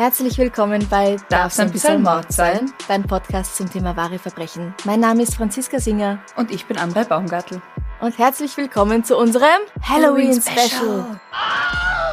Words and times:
herzlich 0.00 0.38
willkommen 0.38 0.86
bei 0.88 1.18
Darf's 1.28 1.60
ein 1.60 1.70
bisschen 1.70 2.00
Mord 2.02 2.32
sein? 2.32 2.72
Dein 2.88 3.02
Podcast 3.02 3.54
zum 3.56 3.70
Thema 3.70 3.94
wahre 3.96 4.18
Verbrechen. 4.18 4.74
Mein 4.86 5.00
Name 5.00 5.22
ist 5.22 5.34
Franziska 5.34 5.78
Singer 5.78 6.20
und 6.36 6.50
ich 6.50 6.64
bin 6.64 6.78
Amrei 6.78 7.04
Baumgartel. 7.04 7.60
und 8.00 8.16
herzlich 8.16 8.56
willkommen 8.56 9.04
zu 9.04 9.18
unserem 9.18 9.60
Halloween-Special. 9.82 11.20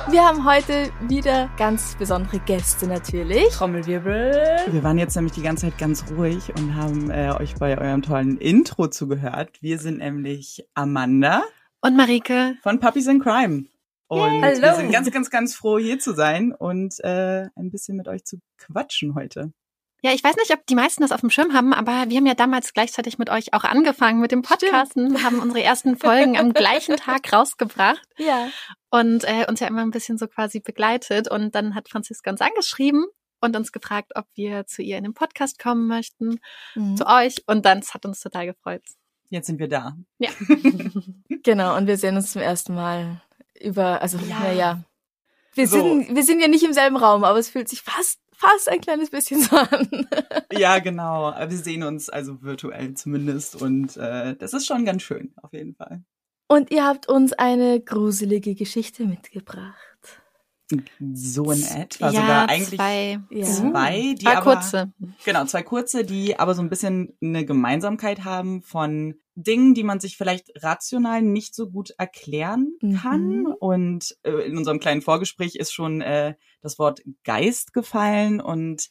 Wir 0.09 0.21
haben 0.21 0.45
heute 0.45 0.89
wieder 1.07 1.49
ganz 1.57 1.95
besondere 1.95 2.39
Gäste 2.39 2.87
natürlich. 2.87 3.47
Trommelwirbel. 3.53 4.33
Wir 4.69 4.83
waren 4.83 4.97
jetzt 4.97 5.15
nämlich 5.15 5.33
die 5.33 5.41
ganze 5.41 5.67
Zeit 5.69 5.77
ganz 5.77 6.03
ruhig 6.11 6.51
und 6.57 6.75
haben 6.75 7.09
äh, 7.09 7.31
euch 7.39 7.55
bei 7.55 7.77
eurem 7.77 8.01
tollen 8.01 8.37
Intro 8.37 8.87
zugehört. 8.89 9.61
Wir 9.61 9.79
sind 9.79 9.99
nämlich 9.99 10.67
Amanda 10.73 11.41
Und 11.79 11.95
Marike. 11.95 12.55
von 12.63 12.81
Puppies 12.81 13.07
in 13.07 13.21
Crime. 13.21 13.63
Und 14.07 14.41
Hallo. 14.43 14.61
wir 14.61 14.75
sind 14.75 14.91
ganz, 14.91 15.11
ganz, 15.11 15.29
ganz 15.29 15.55
froh, 15.55 15.77
hier 15.77 15.99
zu 15.99 16.13
sein 16.13 16.53
und 16.53 16.99
äh, 17.03 17.47
ein 17.55 17.71
bisschen 17.71 17.97
mit 17.97 18.07
euch 18.07 18.23
zu 18.23 18.37
quatschen 18.57 19.15
heute. 19.15 19.51
Ja, 20.03 20.11
ich 20.13 20.23
weiß 20.23 20.35
nicht, 20.35 20.51
ob 20.53 20.65
die 20.67 20.75
meisten 20.75 21.01
das 21.01 21.11
auf 21.11 21.21
dem 21.21 21.29
Schirm 21.31 21.53
haben, 21.53 21.73
aber 21.73 22.05
wir 22.07 22.17
haben 22.17 22.25
ja 22.27 22.35
damals 22.35 22.71
gleichzeitig 22.73 23.17
mit 23.17 23.29
euch 23.31 23.53
auch 23.53 23.63
angefangen 23.63 24.21
mit 24.21 24.31
dem 24.31 24.43
Podcasten, 24.43 25.11
Wir 25.11 25.23
haben 25.23 25.39
unsere 25.39 25.63
ersten 25.63 25.97
Folgen 25.97 26.37
am 26.37 26.53
gleichen 26.53 26.95
Tag 26.97 27.33
rausgebracht 27.33 28.01
Ja. 28.17 28.47
und 28.91 29.23
äh, 29.23 29.45
uns 29.49 29.59
ja 29.59 29.67
immer 29.67 29.81
ein 29.81 29.89
bisschen 29.91 30.17
so 30.19 30.27
quasi 30.27 30.59
begleitet. 30.59 31.29
Und 31.29 31.55
dann 31.55 31.73
hat 31.73 31.89
Franziska 31.89 32.29
uns 32.29 32.41
angeschrieben 32.41 33.05
und 33.41 33.55
uns 33.55 33.71
gefragt, 33.71 34.11
ob 34.15 34.25
wir 34.35 34.67
zu 34.67 34.83
ihr 34.83 34.97
in 34.99 35.03
den 35.03 35.13
Podcast 35.15 35.57
kommen 35.59 35.87
möchten, 35.87 36.39
Mhm. 36.75 36.95
zu 36.95 37.07
euch. 37.07 37.43
Und 37.47 37.65
dann 37.65 37.81
hat 37.81 38.05
uns 38.05 38.19
total 38.21 38.45
gefreut. 38.45 38.83
Jetzt 39.29 39.47
sind 39.47 39.59
wir 39.59 39.67
da. 39.67 39.97
Ja. 40.19 40.29
Genau, 41.43 41.75
und 41.77 41.87
wir 41.87 41.97
sehen 41.97 42.15
uns 42.17 42.31
zum 42.33 42.41
ersten 42.41 42.75
Mal 42.75 43.21
über, 43.61 44.01
also 44.01 44.17
Ja. 44.17 44.39
naja. 44.39 44.83
Wir, 45.53 45.67
So. 45.67 45.77
sind, 45.81 46.15
wir 46.15 46.23
sind 46.23 46.39
ja 46.39 46.47
nicht 46.47 46.63
im 46.63 46.73
selben 46.73 46.97
Raum, 46.97 47.23
aber 47.23 47.39
es 47.39 47.49
fühlt 47.49 47.67
sich 47.67 47.81
fast, 47.81 48.19
fast 48.31 48.69
ein 48.69 48.79
kleines 48.81 49.09
bisschen 49.09 49.41
so 49.41 49.55
an. 49.57 50.07
Ja, 50.53 50.79
genau. 50.79 51.33
Wir 51.37 51.57
sehen 51.57 51.83
uns 51.83 52.09
also 52.09 52.41
virtuell 52.41 52.93
zumindest 52.93 53.59
und 53.61 53.97
äh, 53.97 54.35
das 54.35 54.53
ist 54.53 54.65
schon 54.65 54.85
ganz 54.85 55.01
schön, 55.03 55.33
auf 55.41 55.53
jeden 55.53 55.75
Fall. 55.75 56.03
Und 56.47 56.71
ihr 56.71 56.85
habt 56.85 57.09
uns 57.09 57.33
eine 57.33 57.81
gruselige 57.81 58.55
Geschichte 58.55 59.05
mitgebracht. 59.05 59.75
So 61.13 61.51
in 61.51 61.63
etwa. 61.63 62.09
ja, 62.09 62.21
Sogar 62.21 62.49
eigentlich 62.49 62.75
zwei, 62.79 63.19
Ja. 63.29 63.45
zwei, 63.45 64.15
die 64.17 64.25
zwei 64.25 64.37
aber, 64.37 64.53
kurze. 64.53 64.91
Genau, 65.25 65.45
zwei 65.45 65.63
kurze, 65.63 66.03
die 66.03 66.37
aber 66.39 66.55
so 66.55 66.61
ein 66.61 66.69
bisschen 66.69 67.13
eine 67.21 67.45
Gemeinsamkeit 67.45 68.23
haben 68.25 68.61
von 68.61 69.15
Dingen, 69.39 69.75
die 69.75 69.83
man 69.83 69.99
sich 69.99 70.17
vielleicht 70.17 70.51
rational 70.63 71.21
nicht 71.21 71.53
so 71.53 71.69
gut 71.69 71.91
erklären 71.99 72.73
kann. 73.01 73.41
Mhm. 73.41 73.55
Und 73.59 74.17
äh, 74.23 74.31
in 74.47 74.57
unserem 74.57 74.79
kleinen 74.79 75.03
Vorgespräch 75.03 75.55
ist 75.55 75.71
schon 75.71 76.01
äh, 76.01 76.33
das 76.61 76.79
Wort 76.79 77.01
Geist 77.23 77.71
gefallen 77.71 78.41
und 78.41 78.89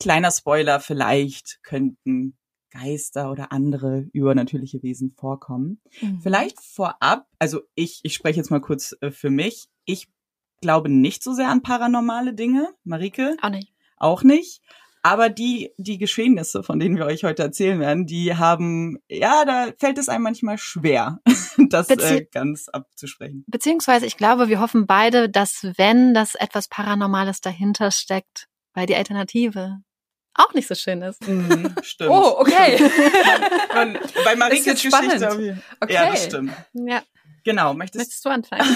kleiner 0.00 0.32
Spoiler, 0.32 0.80
vielleicht 0.80 1.60
könnten 1.62 2.36
Geister 2.70 3.30
oder 3.30 3.52
andere 3.52 4.08
übernatürliche 4.12 4.82
Wesen 4.82 5.12
vorkommen. 5.12 5.80
Mhm. 6.00 6.20
Vielleicht 6.20 6.60
vorab, 6.60 7.28
also 7.38 7.60
ich, 7.76 8.00
ich 8.02 8.14
spreche 8.14 8.38
jetzt 8.38 8.50
mal 8.50 8.60
kurz 8.60 8.96
äh, 9.00 9.12
für 9.12 9.30
mich. 9.30 9.68
Ich 9.84 10.08
glaube 10.60 10.88
nicht 10.88 11.22
so 11.22 11.34
sehr 11.34 11.50
an 11.50 11.62
paranormale 11.62 12.34
Dinge. 12.34 12.68
Marike? 12.82 13.36
Auch 13.40 13.50
nicht. 13.50 13.72
auch 13.96 14.22
nicht. 14.24 14.60
Aber 15.06 15.28
die, 15.28 15.70
die 15.76 15.98
Geschehnisse, 15.98 16.62
von 16.62 16.78
denen 16.80 16.96
wir 16.96 17.04
euch 17.04 17.24
heute 17.24 17.42
erzählen 17.42 17.78
werden, 17.78 18.06
die 18.06 18.36
haben, 18.36 18.96
ja, 19.06 19.44
da 19.44 19.66
fällt 19.78 19.98
es 19.98 20.08
einem 20.08 20.24
manchmal 20.24 20.56
schwer, 20.56 21.18
das 21.68 21.90
Bezie- 21.90 22.20
äh, 22.20 22.24
ganz 22.32 22.70
abzusprechen. 22.70 23.44
Beziehungsweise 23.46 24.06
ich 24.06 24.16
glaube, 24.16 24.48
wir 24.48 24.60
hoffen 24.60 24.86
beide, 24.86 25.28
dass 25.28 25.66
wenn 25.76 26.14
das 26.14 26.34
etwas 26.34 26.68
Paranormales 26.68 27.42
dahinter 27.42 27.90
steckt, 27.90 28.48
weil 28.72 28.86
die 28.86 28.96
Alternative 28.96 29.82
auch 30.32 30.54
nicht 30.54 30.66
so 30.68 30.74
schön 30.74 31.02
ist. 31.02 31.22
Stimmt. 31.82 32.10
Oh, 32.10 32.36
okay. 32.38 32.82
Und 33.82 33.98
bei 34.24 34.34
Marikes. 34.36 34.64
Geschichte. 34.64 35.58
Okay. 35.80 35.92
Ja, 35.92 36.10
das 36.10 36.24
stimmt. 36.24 36.52
Ja, 36.72 37.02
Genau, 37.44 37.74
möchtest 37.74 38.06
möchtest 38.06 38.24
du 38.24 38.30
anfangen? 38.30 38.66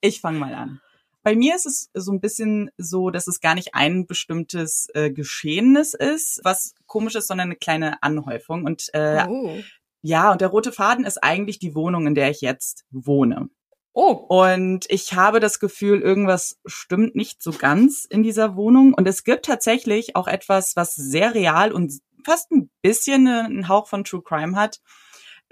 Ich 0.00 0.20
fange 0.20 0.40
mal 0.40 0.52
an. 0.52 0.80
Bei 1.22 1.36
mir 1.36 1.54
ist 1.54 1.66
es 1.66 1.90
so 1.94 2.12
ein 2.12 2.20
bisschen 2.20 2.70
so, 2.76 3.10
dass 3.10 3.26
es 3.26 3.40
gar 3.40 3.54
nicht 3.54 3.74
ein 3.74 4.06
bestimmtes 4.06 4.88
äh, 4.94 5.10
Geschehnis 5.10 5.94
ist, 5.94 6.40
was 6.44 6.74
komisch 6.86 7.14
ist, 7.14 7.28
sondern 7.28 7.48
eine 7.48 7.56
kleine 7.56 8.02
Anhäufung. 8.02 8.64
Und 8.64 8.92
äh, 8.94 9.24
Oh. 9.28 9.58
ja, 10.02 10.32
und 10.32 10.40
der 10.40 10.48
rote 10.48 10.72
Faden 10.72 11.04
ist 11.04 11.22
eigentlich 11.22 11.58
die 11.58 11.74
Wohnung, 11.74 12.06
in 12.06 12.14
der 12.14 12.30
ich 12.30 12.40
jetzt 12.40 12.84
wohne. 12.90 13.48
Oh, 13.94 14.12
Und 14.12 14.86
ich 14.88 15.12
habe 15.14 15.38
das 15.38 15.60
Gefühl, 15.60 16.00
irgendwas 16.00 16.58
stimmt 16.64 17.14
nicht 17.14 17.42
so 17.42 17.52
ganz 17.52 18.06
in 18.06 18.22
dieser 18.22 18.56
Wohnung. 18.56 18.94
Und 18.94 19.06
es 19.06 19.22
gibt 19.22 19.44
tatsächlich 19.44 20.16
auch 20.16 20.26
etwas, 20.28 20.76
was 20.76 20.94
sehr 20.94 21.34
real 21.34 21.72
und 21.72 21.92
fast 22.24 22.50
ein 22.52 22.70
bisschen 22.80 23.28
einen 23.28 23.68
Hauch 23.68 23.88
von 23.88 24.04
True 24.04 24.22
Crime 24.24 24.56
hat, 24.56 24.80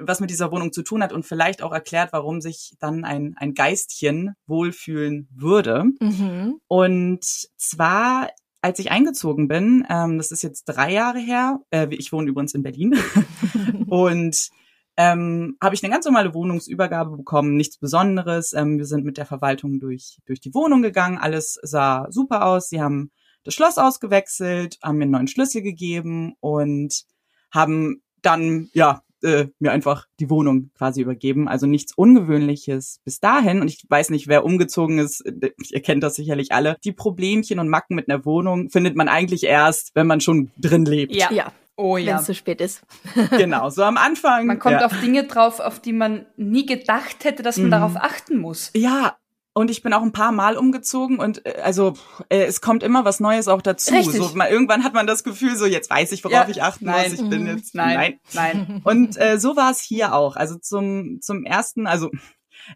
was 0.00 0.20
mit 0.20 0.30
dieser 0.30 0.50
Wohnung 0.52 0.72
zu 0.72 0.82
tun 0.82 1.02
hat 1.02 1.12
und 1.12 1.24
vielleicht 1.24 1.62
auch 1.62 1.72
erklärt, 1.72 2.12
warum 2.12 2.40
sich 2.40 2.74
dann 2.80 3.04
ein, 3.04 3.34
ein 3.36 3.54
Geistchen 3.54 4.34
wohlfühlen 4.46 5.28
würde. 5.34 5.84
Mhm. 6.00 6.60
Und 6.68 7.24
zwar, 7.24 8.30
als 8.62 8.78
ich 8.78 8.90
eingezogen 8.90 9.48
bin, 9.48 9.86
ähm, 9.88 10.18
das 10.18 10.30
ist 10.30 10.42
jetzt 10.42 10.64
drei 10.64 10.92
Jahre 10.92 11.18
her, 11.18 11.60
äh, 11.70 11.88
ich 11.90 12.12
wohne 12.12 12.30
übrigens 12.30 12.54
in 12.54 12.62
Berlin, 12.62 12.96
und 13.88 14.50
ähm, 14.96 15.56
habe 15.62 15.74
ich 15.74 15.82
eine 15.82 15.92
ganz 15.92 16.04
normale 16.04 16.34
Wohnungsübergabe 16.34 17.16
bekommen, 17.16 17.56
nichts 17.56 17.78
Besonderes. 17.78 18.52
Ähm, 18.52 18.76
wir 18.76 18.84
sind 18.84 19.04
mit 19.04 19.16
der 19.16 19.26
Verwaltung 19.26 19.80
durch, 19.80 20.18
durch 20.26 20.40
die 20.40 20.52
Wohnung 20.52 20.82
gegangen, 20.82 21.16
alles 21.16 21.58
sah 21.62 22.06
super 22.10 22.44
aus. 22.44 22.68
Sie 22.68 22.82
haben 22.82 23.10
das 23.44 23.54
Schloss 23.54 23.78
ausgewechselt, 23.78 24.78
haben 24.82 24.98
mir 24.98 25.04
einen 25.04 25.12
neuen 25.12 25.28
Schlüssel 25.28 25.62
gegeben 25.62 26.34
und 26.40 27.04
haben 27.50 28.02
dann, 28.20 28.68
ja, 28.74 29.02
äh, 29.22 29.46
mir 29.58 29.72
einfach 29.72 30.06
die 30.18 30.30
Wohnung 30.30 30.70
quasi 30.76 31.00
übergeben. 31.02 31.48
Also 31.48 31.66
nichts 31.66 31.92
Ungewöhnliches 31.94 33.00
bis 33.04 33.20
dahin. 33.20 33.60
Und 33.60 33.68
ich 33.68 33.84
weiß 33.88 34.10
nicht, 34.10 34.28
wer 34.28 34.44
umgezogen 34.44 34.98
ist, 34.98 35.24
ihr 35.70 35.82
kennt 35.82 36.02
das 36.02 36.14
sicherlich 36.16 36.52
alle. 36.52 36.76
Die 36.84 36.92
Problemchen 36.92 37.58
und 37.58 37.68
Macken 37.68 37.94
mit 37.96 38.08
einer 38.08 38.24
Wohnung 38.24 38.70
findet 38.70 38.96
man 38.96 39.08
eigentlich 39.08 39.44
erst, 39.44 39.90
wenn 39.94 40.06
man 40.06 40.20
schon 40.20 40.50
drin 40.58 40.84
lebt. 40.84 41.14
ja. 41.14 41.30
Ja, 41.32 41.52
Oh 41.76 41.96
wenn 41.96 42.04
ja. 42.04 42.18
es 42.18 42.26
zu 42.26 42.34
spät 42.34 42.60
ist. 42.60 42.82
Genau, 43.30 43.70
so 43.70 43.82
am 43.84 43.96
Anfang. 43.96 44.46
Man 44.46 44.58
kommt 44.58 44.80
ja. 44.80 44.84
auf 44.86 45.00
Dinge 45.00 45.24
drauf, 45.24 45.60
auf 45.60 45.80
die 45.80 45.94
man 45.94 46.26
nie 46.36 46.66
gedacht 46.66 47.24
hätte, 47.24 47.42
dass 47.42 47.56
man 47.56 47.66
Mhm. 47.66 47.70
darauf 47.70 47.96
achten 47.96 48.36
muss. 48.38 48.70
Ja, 48.74 49.16
und 49.52 49.70
ich 49.70 49.82
bin 49.82 49.92
auch 49.92 50.02
ein 50.02 50.12
paar 50.12 50.32
Mal 50.32 50.56
umgezogen 50.56 51.18
und 51.18 51.44
äh, 51.44 51.60
also 51.62 51.94
äh, 52.28 52.44
es 52.44 52.60
kommt 52.60 52.82
immer 52.82 53.04
was 53.04 53.18
Neues 53.20 53.48
auch 53.48 53.62
dazu. 53.62 53.92
Richtig. 53.94 54.16
So, 54.16 54.34
mal, 54.36 54.48
irgendwann 54.48 54.84
hat 54.84 54.94
man 54.94 55.06
das 55.06 55.24
Gefühl, 55.24 55.56
so 55.56 55.66
jetzt 55.66 55.90
weiß 55.90 56.12
ich, 56.12 56.22
worauf 56.24 56.34
Ja, 56.34 56.48
ich 56.48 56.62
achten 56.62 56.84
nein. 56.86 57.10
muss. 57.10 57.20
Ich 57.20 57.28
bin 57.28 57.42
Mhm. 57.42 57.56
jetzt 57.56 57.74
Nein, 57.74 58.20
nein. 58.32 58.80
Und 58.84 59.16
äh, 59.20 59.38
so 59.38 59.56
war 59.56 59.70
es 59.70 59.80
hier 59.80 60.14
auch. 60.14 60.36
Also 60.36 60.56
zum 60.56 61.18
zum 61.20 61.44
ersten, 61.44 61.86
also 61.86 62.10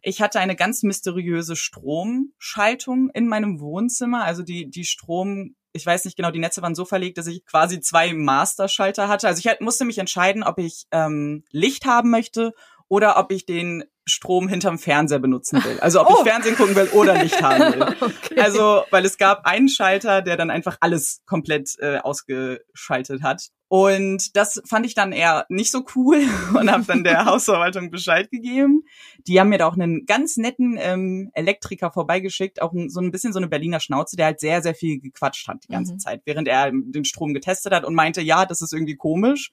ich 0.02 0.20
hatte 0.22 0.40
eine 0.40 0.56
ganz 0.56 0.82
mysteriöse 0.82 1.54
Stromschaltung 1.56 3.10
in 3.14 3.28
meinem 3.28 3.60
Wohnzimmer. 3.60 4.24
Also 4.24 4.42
die 4.42 4.68
die 4.70 4.84
Strom 4.84 5.54
ich 5.76 5.84
weiß 5.84 6.04
nicht 6.04 6.16
genau, 6.16 6.30
die 6.30 6.38
Netze 6.38 6.62
waren 6.62 6.76
so 6.76 6.84
verlegt, 6.84 7.18
dass 7.18 7.26
ich 7.26 7.44
quasi 7.46 7.80
zwei 7.80 8.12
Masterschalter 8.14 9.08
hatte. 9.08 9.26
Also 9.26 9.40
ich 9.40 9.48
halt- 9.48 9.60
musste 9.60 9.84
mich 9.84 9.98
entscheiden, 9.98 10.44
ob 10.44 10.58
ich 10.60 10.84
ähm, 10.92 11.42
Licht 11.50 11.84
haben 11.84 12.10
möchte 12.10 12.52
oder 12.94 13.18
ob 13.18 13.32
ich 13.32 13.44
den 13.44 13.82
Strom 14.06 14.46
hinterm 14.46 14.78
Fernseher 14.78 15.18
benutzen 15.18 15.64
will. 15.64 15.80
Also 15.80 16.00
ob 16.00 16.10
ich 16.10 16.30
Fernsehen 16.30 16.54
gucken 16.54 16.76
will 16.76 16.88
oder 16.92 17.20
nicht 17.20 17.42
haben 17.42 17.74
will. 17.74 18.12
Also, 18.36 18.82
weil 18.90 19.04
es 19.04 19.16
gab 19.18 19.46
einen 19.46 19.68
Schalter, 19.68 20.20
der 20.22 20.36
dann 20.36 20.50
einfach 20.50 20.76
alles 20.80 21.22
komplett 21.26 21.76
äh, 21.78 21.98
ausgeschaltet 21.98 23.22
hat. 23.22 23.48
Und 23.68 24.36
das 24.36 24.62
fand 24.68 24.86
ich 24.86 24.94
dann 24.94 25.12
eher 25.12 25.46
nicht 25.48 25.70
so 25.72 25.84
cool 25.96 26.22
und 26.54 26.70
habe 26.70 26.84
dann 26.84 27.02
der 27.02 27.24
Hausverwaltung 27.26 27.90
Bescheid 27.90 28.30
gegeben. 28.30 28.82
Die 29.26 29.40
haben 29.40 29.48
mir 29.48 29.58
da 29.58 29.66
auch 29.66 29.74
einen 29.74 30.06
ganz 30.06 30.36
netten 30.36 30.76
ähm, 30.78 31.30
Elektriker 31.32 31.90
vorbeigeschickt, 31.90 32.62
auch 32.62 32.72
so 32.88 33.00
ein 33.00 33.10
bisschen 33.10 33.32
so 33.32 33.38
eine 33.40 33.48
Berliner 33.48 33.80
Schnauze, 33.80 34.16
der 34.16 34.26
halt 34.26 34.40
sehr, 34.40 34.62
sehr 34.62 34.74
viel 34.74 35.00
gequatscht 35.00 35.48
hat 35.48 35.64
die 35.64 35.72
ganze 35.72 35.94
Mhm. 35.94 35.98
Zeit, 35.98 36.22
während 36.24 36.46
er 36.46 36.70
den 36.72 37.04
Strom 37.04 37.34
getestet 37.34 37.72
hat 37.72 37.84
und 37.84 37.94
meinte, 37.94 38.20
ja, 38.20 38.44
das 38.46 38.60
ist 38.60 38.72
irgendwie 38.72 38.96
komisch. 38.96 39.50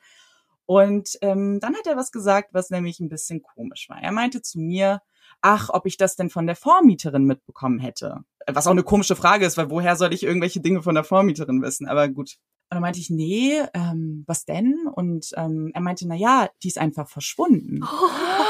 Und 0.66 1.18
ähm, 1.22 1.60
dann 1.60 1.76
hat 1.76 1.88
er 1.88 1.98
was 1.98 2.12
gesagt, 2.12 2.54
was 2.54 2.70
nämlich 2.70 3.00
ein 3.00 3.10
bisschen 3.10 3.42
komisch 3.42 3.90
war. 3.90 4.02
Er 4.02 4.12
meinte 4.12 4.42
zu 4.42 4.60
mir, 4.60 5.02
ach, 5.42 5.70
ob 5.70 5.86
ich 5.86 5.98
das 5.98 6.16
denn 6.16 6.30
von 6.30 6.48
der 6.48 6.56
Vormieterin 6.56 7.26
mitbekommen 7.26 7.80
hätte. 7.80 8.20
Was 8.48 8.68
auch 8.68 8.72
eine 8.72 8.84
komische 8.84 9.16
Frage 9.16 9.46
ist, 9.46 9.58
weil 9.58 9.70
woher 9.70 9.96
soll 9.96 10.14
ich 10.14 10.24
irgendwelche 10.24 10.62
Dinge 10.62 10.82
von 10.82 10.96
der 10.96 11.04
Vormieterin 11.04 11.62
wissen? 11.62 11.88
Aber 11.88 12.08
gut. 12.08 12.38
Und 12.70 12.76
dann 12.76 12.82
meinte 12.82 13.00
ich, 13.00 13.10
nee, 13.10 13.62
ähm, 13.74 14.24
was 14.28 14.46
denn? 14.46 14.88
Und 14.94 15.32
ähm, 15.36 15.72
er 15.74 15.82
meinte, 15.82 16.08
na 16.08 16.16
ja, 16.16 16.50
die 16.64 16.70
ist 16.70 16.78
einfach 16.78 17.10
verschwunden. 17.10 17.82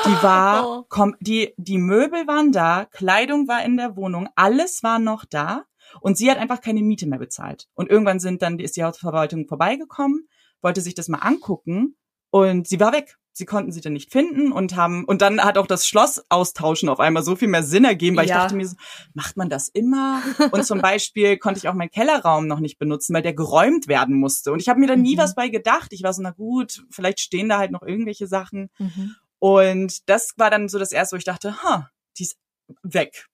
Die 0.06 0.24
war, 0.24 0.86
komm, 0.90 1.16
die, 1.20 1.54
die 1.58 1.78
Möbel 1.78 2.28
waren 2.28 2.52
da, 2.52 2.86
Kleidung 2.86 3.48
war 3.48 3.64
in 3.64 3.78
der 3.78 3.96
Wohnung, 3.96 4.30
alles 4.36 4.84
war 4.84 5.00
noch 5.00 5.26
da 5.26 5.64
und 6.02 6.18
sie 6.18 6.30
hat 6.30 6.38
einfach 6.38 6.62
keine 6.62 6.82
Miete 6.82 7.08
mehr 7.08 7.20
bezahlt. 7.20 7.68
Und 7.74 7.90
irgendwann 7.90 8.20
sind 8.20 8.42
dann, 8.42 8.60
ist 8.60 8.78
die 8.78 8.84
Hausverwaltung 8.84 9.48
vorbeigekommen, 9.48 10.28
wollte 10.62 10.82
sich 10.82 10.94
das 10.94 11.08
mal 11.08 11.20
angucken 11.20 11.98
und 12.32 12.68
sie 12.68 12.80
war 12.80 12.92
weg. 12.94 13.18
Sie 13.34 13.46
konnten 13.46 13.72
sie 13.72 13.80
dann 13.80 13.94
nicht 13.94 14.12
finden 14.12 14.52
und 14.52 14.76
haben, 14.76 15.06
und 15.06 15.22
dann 15.22 15.42
hat 15.42 15.58
auch 15.58 15.66
das 15.66 15.88
Schloss 15.88 16.22
austauschen 16.28 16.90
auf 16.90 17.00
einmal 17.00 17.24
so 17.24 17.38
viel 17.38 17.48
mehr 17.48 17.64
Sinn 17.64 17.86
ergeben, 17.86 18.18
weil 18.18 18.26
ich 18.26 18.30
Ja. 18.32 18.40
dachte 18.40 18.56
mir 18.56 18.68
so, 18.68 18.76
macht 19.14 19.38
man 19.38 19.48
das 19.50 19.70
immer? 19.70 20.22
Und 20.52 20.66
zum 20.66 20.82
Beispiel 20.82 21.38
konnte 21.38 21.58
ich 21.60 21.70
auch 21.70 21.74
meinen 21.74 21.92
Kellerraum 21.92 22.46
noch 22.48 22.60
nicht 22.60 22.78
benutzen, 22.78 23.14
weil 23.14 23.22
der 23.22 23.34
geräumt 23.34 23.88
werden 23.88 24.18
musste. 24.20 24.52
Und 24.52 24.60
ich 24.62 24.68
habe 24.68 24.82
mir 24.82 24.88
da 24.88 24.98
nie 24.98 25.16
Mhm. 25.16 25.20
was 25.20 25.36
bei 25.36 25.48
gedacht. 25.48 25.94
Ich 25.94 26.04
war 26.04 26.12
so, 26.14 26.22
na 26.22 26.32
gut, 26.32 26.84
vielleicht 26.90 27.22
stehen 27.22 27.48
da 27.48 27.58
halt 27.58 27.72
noch 27.72 27.84
irgendwelche 27.84 28.28
Sachen. 28.28 28.70
Mhm. 28.80 29.16
Und 29.40 30.10
das 30.10 30.34
war 30.36 30.50
dann 30.50 30.68
so 30.68 30.78
das 30.78 30.92
erste, 30.92 31.16
wo 31.16 31.18
ich 31.18 31.24
dachte, 31.24 31.64
ha, 31.64 31.90
die 32.18 32.24
ist 32.24 32.38
weg. 32.84 33.28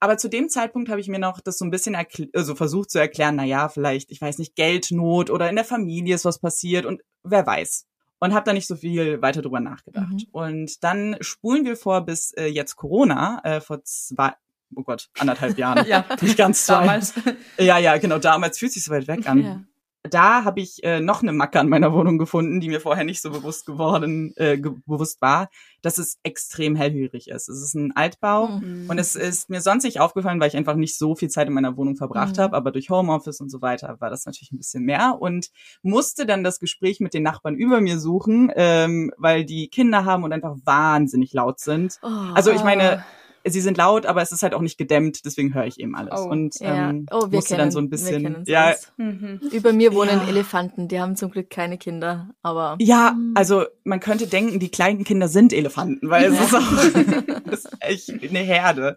Aber 0.00 0.16
zu 0.16 0.28
dem 0.28 0.48
Zeitpunkt 0.48 0.88
habe 0.88 1.00
ich 1.00 1.08
mir 1.08 1.18
noch 1.18 1.40
das 1.40 1.58
so 1.58 1.64
ein 1.66 1.70
bisschen 1.70 1.94
also 2.34 2.54
versucht 2.54 2.90
zu 2.90 2.98
erklären, 2.98 3.36
na 3.36 3.44
ja, 3.44 3.68
vielleicht, 3.68 4.10
ich 4.10 4.20
weiß 4.22 4.38
nicht, 4.38 4.56
Geldnot 4.56 5.28
oder 5.28 5.48
in 5.50 5.56
der 5.56 5.64
Familie 5.66 6.14
ist 6.14 6.24
was 6.24 6.38
passiert 6.38 6.86
und 6.86 7.02
wer 7.22 7.46
weiß. 7.46 7.84
Und 8.18 8.32
habe 8.32 8.44
da 8.46 8.52
nicht 8.52 8.66
so 8.66 8.76
viel 8.76 9.20
weiter 9.20 9.42
drüber 9.42 9.60
nachgedacht. 9.60 10.10
Mhm. 10.10 10.26
Und 10.32 10.84
dann 10.84 11.16
spulen 11.20 11.64
wir 11.64 11.76
vor 11.76 12.00
bis 12.02 12.32
äh, 12.32 12.46
jetzt 12.46 12.76
Corona, 12.76 13.40
äh, 13.44 13.60
vor 13.60 13.82
zwei, 13.84 14.32
oh 14.74 14.82
Gott, 14.82 15.10
anderthalb 15.18 15.58
Jahren. 15.58 15.84
Ja, 15.88 16.04
Nicht 16.22 16.36
ganz 16.38 16.64
zwei. 16.64 16.80
damals. 16.80 17.14
Ja, 17.58 17.78
ja, 17.78 17.98
genau, 17.98 18.18
damals 18.18 18.58
fühlt 18.58 18.72
sich 18.72 18.84
so 18.84 18.92
weit 18.92 19.06
weg 19.06 19.28
an 19.28 19.42
Ja. 19.44 19.60
Da 20.06 20.44
habe 20.44 20.60
ich 20.60 20.82
äh, 20.84 21.00
noch 21.00 21.22
eine 21.22 21.32
Macke 21.32 21.60
an 21.60 21.68
meiner 21.68 21.92
Wohnung 21.92 22.18
gefunden, 22.18 22.60
die 22.60 22.68
mir 22.68 22.80
vorher 22.80 23.04
nicht 23.04 23.20
so 23.22 23.30
bewusst 23.30 23.66
geworden, 23.66 24.32
äh, 24.36 24.58
ge 24.58 24.72
bewusst 24.86 25.20
war, 25.20 25.48
dass 25.82 25.98
es 25.98 26.18
extrem 26.22 26.74
hellhörig 26.76 27.28
ist. 27.28 27.48
Es 27.48 27.62
ist 27.62 27.74
ein 27.74 27.92
Altbau 27.94 28.48
Mhm. 28.48 28.86
und 28.88 28.98
es 28.98 29.16
ist 29.16 29.50
mir 29.50 29.60
sonst 29.60 29.84
nicht 29.84 30.00
aufgefallen, 30.00 30.40
weil 30.40 30.48
ich 30.48 30.56
einfach 30.56 30.74
nicht 30.74 30.96
so 30.98 31.14
viel 31.14 31.28
Zeit 31.28 31.48
in 31.48 31.54
meiner 31.54 31.76
Wohnung 31.76 31.96
verbracht 31.96 32.36
Mhm. 32.36 32.40
habe, 32.42 32.56
aber 32.56 32.70
durch 32.72 32.90
Homeoffice 32.90 33.40
und 33.40 33.50
so 33.50 33.62
weiter 33.62 33.96
war 34.00 34.10
das 34.10 34.26
natürlich 34.26 34.52
ein 34.52 34.58
bisschen 34.58 34.84
mehr 34.84 35.16
und 35.20 35.48
musste 35.82 36.26
dann 36.26 36.42
das 36.44 36.58
Gespräch 36.58 37.00
mit 37.00 37.14
den 37.14 37.22
Nachbarn 37.22 37.54
über 37.54 37.80
mir 37.80 37.98
suchen, 37.98 38.50
ähm, 38.56 39.12
weil 39.18 39.44
die 39.44 39.68
Kinder 39.68 40.04
haben 40.04 40.24
und 40.24 40.32
einfach 40.32 40.56
wahnsinnig 40.64 41.32
laut 41.32 41.60
sind. 41.60 41.98
Oh. 42.02 42.08
Also 42.34 42.50
ich 42.50 42.64
meine, 42.64 43.04
sie 43.46 43.60
sind 43.60 43.76
laut, 43.76 44.06
aber 44.06 44.22
es 44.22 44.32
ist 44.32 44.42
halt 44.42 44.54
auch 44.54 44.60
nicht 44.60 44.78
gedämmt, 44.78 45.24
deswegen 45.24 45.54
höre 45.54 45.66
ich 45.66 45.80
eben 45.80 45.94
alles. 45.94 46.20
Oh. 46.20 46.28
und 46.28 46.58
ja. 46.60 46.90
ähm, 46.90 47.06
oh, 47.10 47.30
wir 47.30 47.38
musste 47.38 47.54
kennen, 47.54 47.58
dann 47.58 47.70
so 47.70 47.78
ein 47.78 47.90
bisschen, 47.90 48.44
ja. 48.46 48.74
Mhm. 48.96 49.40
Über 49.52 49.72
mir 49.72 49.94
wohnen 49.94 50.20
Ja. 50.22 50.28
Elefanten, 50.28 50.88
die 50.88 51.00
haben 51.00 51.16
zum 51.16 51.30
Glück 51.30 51.50
keine 51.50 51.78
Kinder, 51.78 52.30
aber 52.42 52.76
Ja, 52.80 53.16
also 53.34 53.64
man 53.84 54.00
könnte 54.00 54.26
denken, 54.26 54.58
die 54.58 54.70
kleinen 54.70 55.04
Kinder 55.04 55.28
sind 55.28 55.52
Elefanten, 55.52 56.10
weil 56.10 56.32
es 56.32 56.40
ist 56.40 56.54
auch 56.54 56.60
das 57.44 57.64
ist 57.64 57.76
echt 57.80 58.10
eine 58.10 58.40
Herde. 58.40 58.96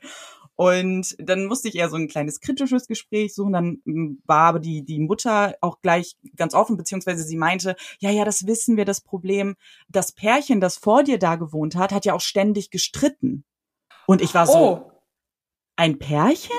Und 0.60 1.16
dann 1.19 1.45
musste 1.45 1.69
ich 1.69 1.75
eher 1.75 1.88
so 1.88 1.95
ein 1.95 2.10
kleines 2.10 2.42
kritisches 2.42 2.86
Gespräch 2.86 3.34
suchen. 3.34 3.54
Dann 3.54 3.78
mm, 3.86 4.18
war 4.25 4.42
aber 4.42 4.60
die, 4.60 4.84
die 4.84 5.00
Mutter 5.00 5.56
auch 5.62 5.80
gleich 5.81 6.18
ganz 6.36 6.54
offen, 6.54 6.75
beziehungsweise 6.75 7.24
sie 7.24 7.38
meinte, 7.38 7.78
ja, 8.00 8.12
ja, 8.12 8.25
das 8.25 8.45
wissen 8.45 8.75
wir, 8.75 8.84
das 8.84 9.00
Problem. 9.00 9.56
Das 9.88 10.12
Pärchen, 10.12 10.60
das 10.60 10.75
vor 10.75 11.04
dir 11.04 11.18
da 11.18 11.38
gewohnt 11.38 11.78
hat, 11.78 11.94
hat 11.94 12.04
ja 12.04 12.13
auch 12.13 12.19
ständig 12.19 12.72
gestritten. 12.72 13.45
Und 14.10 14.22
ich 14.22 14.34
war 14.34 14.48
so, 14.48 14.58
Oh, 14.58 14.92
ein 15.76 16.00
Pärchen? 16.00 16.58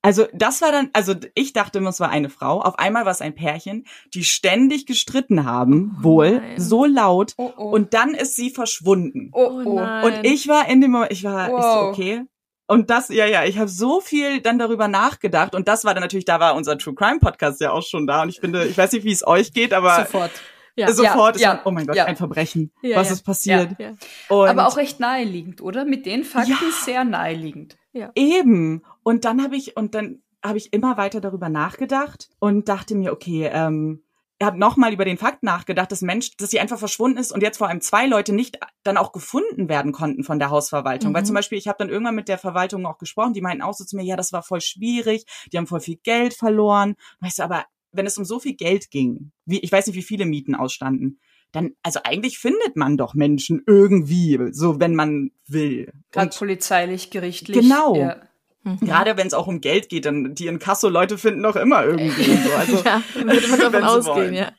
Also 0.00 0.28
das 0.32 0.62
war 0.62 0.70
dann, 0.70 0.90
also 0.92 1.14
ich 1.34 1.52
dachte 1.52 1.78
immer, 1.78 1.88
es 1.90 1.98
war 1.98 2.08
eine 2.10 2.28
Frau. 2.30 2.60
Auf 2.60 2.78
einmal 2.78 3.04
war 3.04 3.10
es 3.10 3.20
ein 3.20 3.34
Pärchen, 3.34 3.84
die 4.14 4.22
ständig 4.22 4.86
gestritten 4.86 5.44
haben, 5.44 5.96
Oh 5.98 6.04
wohl 6.04 6.36
nein. 6.38 6.60
so 6.60 6.84
laut. 6.84 7.32
oh, 7.36 7.50
oh. 7.56 7.70
Und 7.70 7.94
dann 7.94 8.14
ist 8.14 8.36
sie 8.36 8.50
verschwunden. 8.50 9.30
oh, 9.32 9.62
Oh 9.64 9.80
oh. 9.80 10.06
Und 10.06 10.20
ich 10.22 10.46
war 10.46 10.68
in 10.68 10.80
dem 10.80 10.92
Moment, 10.92 11.10
ich 11.10 11.24
war, 11.24 11.46
ich 11.48 11.52
so, 11.52 11.56
Wow. 11.56 11.88
okay. 11.88 12.22
Und 12.68 12.90
das, 12.90 13.08
ja, 13.08 13.26
ja, 13.26 13.44
ich 13.44 13.58
habe 13.58 13.68
so 13.68 14.00
viel 14.00 14.40
dann 14.40 14.58
darüber 14.60 14.86
nachgedacht. 14.86 15.54
Und 15.54 15.66
das 15.66 15.84
war 15.84 15.94
dann 15.94 16.02
natürlich, 16.02 16.24
da 16.26 16.38
war 16.38 16.54
unser 16.54 16.78
True 16.78 16.94
Crime 16.94 17.18
Podcast 17.18 17.60
ja 17.60 17.72
auch 17.72 17.82
schon 17.82 18.06
da. 18.06 18.22
Und 18.22 18.28
ich 18.28 18.38
finde, 18.40 18.66
ich 18.66 18.78
weiß 18.78 18.92
nicht, 18.92 19.04
wie 19.04 19.12
es 19.12 19.26
euch 19.26 19.52
geht, 19.52 19.72
aber 19.72 19.96
Sofort. 20.04 20.30
Ja. 20.76 20.92
sofort 20.92 21.38
Ja, 21.40 21.52
ist 21.52 21.58
ja, 21.58 21.62
oh 21.64 21.70
mein 21.70 21.86
Gott, 21.86 21.96
ja. 21.96 22.04
ein 22.04 22.16
Verbrechen. 22.16 22.72
Ja, 22.82 22.98
Was 22.98 23.08
ja. 23.08 23.14
ist 23.14 23.22
passiert? 23.22 23.76
ja. 23.78 23.92
Aber 24.28 24.66
auch 24.66 24.76
recht 24.76 25.00
naheliegend, 25.00 25.60
oder? 25.60 25.84
Mit 25.84 26.06
den 26.06 26.24
Fakten 26.24 26.52
Ja. 26.52 26.58
sehr 26.84 27.04
naheliegend. 27.04 27.76
Eben. 28.14 28.82
Und 29.02 29.24
dann 29.24 29.42
habe 29.42 29.56
ich, 29.56 29.76
und 29.76 29.94
dann 29.94 30.22
habe 30.44 30.58
ich 30.58 30.72
immer 30.72 30.96
weiter 30.96 31.20
darüber 31.20 31.48
nachgedacht 31.48 32.28
und 32.38 32.68
dachte 32.68 32.94
mir, 32.94 33.12
okay, 33.12 33.48
ähm, 33.52 34.02
er 34.38 34.48
hat 34.48 34.56
nochmal 34.56 34.92
über 34.92 35.04
den 35.04 35.16
Fakt 35.16 35.42
nachgedacht, 35.42 35.92
dass 35.92 36.02
Mensch, 36.02 36.36
dass 36.36 36.50
sie 36.50 36.58
einfach 36.58 36.78
verschwunden 36.78 37.18
ist 37.18 37.32
und 37.32 37.40
jetzt 37.42 37.58
vor 37.58 37.68
allem 37.68 37.80
zwei 37.80 38.06
Leute 38.06 38.32
nicht 38.32 38.58
dann 38.82 38.96
auch 38.96 39.12
gefunden 39.12 39.68
werden 39.68 39.92
konnten 39.92 40.24
von 40.24 40.38
der 40.38 40.50
Hausverwaltung. 40.50 41.10
Mhm. 41.10 41.14
Weil 41.14 41.24
zum 41.24 41.34
Beispiel, 41.34 41.56
ich 41.56 41.68
habe 41.68 41.78
dann 41.78 41.88
irgendwann 41.88 42.16
mit 42.16 42.28
der 42.28 42.38
Verwaltung 42.38 42.84
auch 42.84 42.98
gesprochen, 42.98 43.32
die 43.32 43.40
meinten 43.40 43.62
auch 43.62 43.74
so 43.74 43.84
zu 43.84 43.96
mir, 43.96 44.02
ja, 44.02 44.16
das 44.16 44.32
war 44.32 44.42
voll 44.42 44.60
schwierig, 44.60 45.24
die 45.52 45.56
haben 45.56 45.68
voll 45.68 45.80
viel 45.80 45.96
Geld 46.02 46.34
verloren. 46.34 46.96
Weißt 47.20 47.38
du, 47.38 47.44
aber 47.44 47.64
wenn 47.94 48.06
es 48.06 48.18
um 48.18 48.24
so 48.24 48.38
viel 48.38 48.54
Geld 48.54 48.90
ging, 48.90 49.32
wie, 49.46 49.60
ich 49.60 49.72
weiß 49.72 49.86
nicht, 49.86 49.96
wie 49.96 50.02
viele 50.02 50.26
Mieten 50.26 50.54
ausstanden, 50.54 51.20
dann, 51.52 51.72
also 51.82 52.00
eigentlich 52.02 52.38
findet 52.38 52.76
man 52.76 52.96
doch 52.96 53.14
Menschen 53.14 53.62
irgendwie, 53.66 54.38
so 54.50 54.80
wenn 54.80 54.94
man 54.94 55.30
will. 55.46 55.92
Gerade 56.10 56.26
Und 56.26 56.38
polizeilich, 56.38 57.10
gerichtlich. 57.10 57.60
Genau. 57.60 57.96
Ja. 57.96 58.16
Mhm. 58.64 58.80
Gerade 58.80 59.16
wenn 59.16 59.26
es 59.26 59.34
auch 59.34 59.46
um 59.46 59.60
Geld 59.60 59.88
geht, 59.88 60.06
dann 60.06 60.34
die 60.34 60.46
Inkasso-Leute 60.46 61.18
finden 61.18 61.42
doch 61.42 61.56
immer 61.56 61.84
irgendwie. 61.84 62.24
So. 62.44 62.52
Also, 62.52 62.84
ja, 62.84 63.02
würde 63.14 63.48
man 63.48 63.60
davon 63.60 63.84
ausgehen, 63.84 64.16
wollen. 64.16 64.34
ja. 64.34 64.52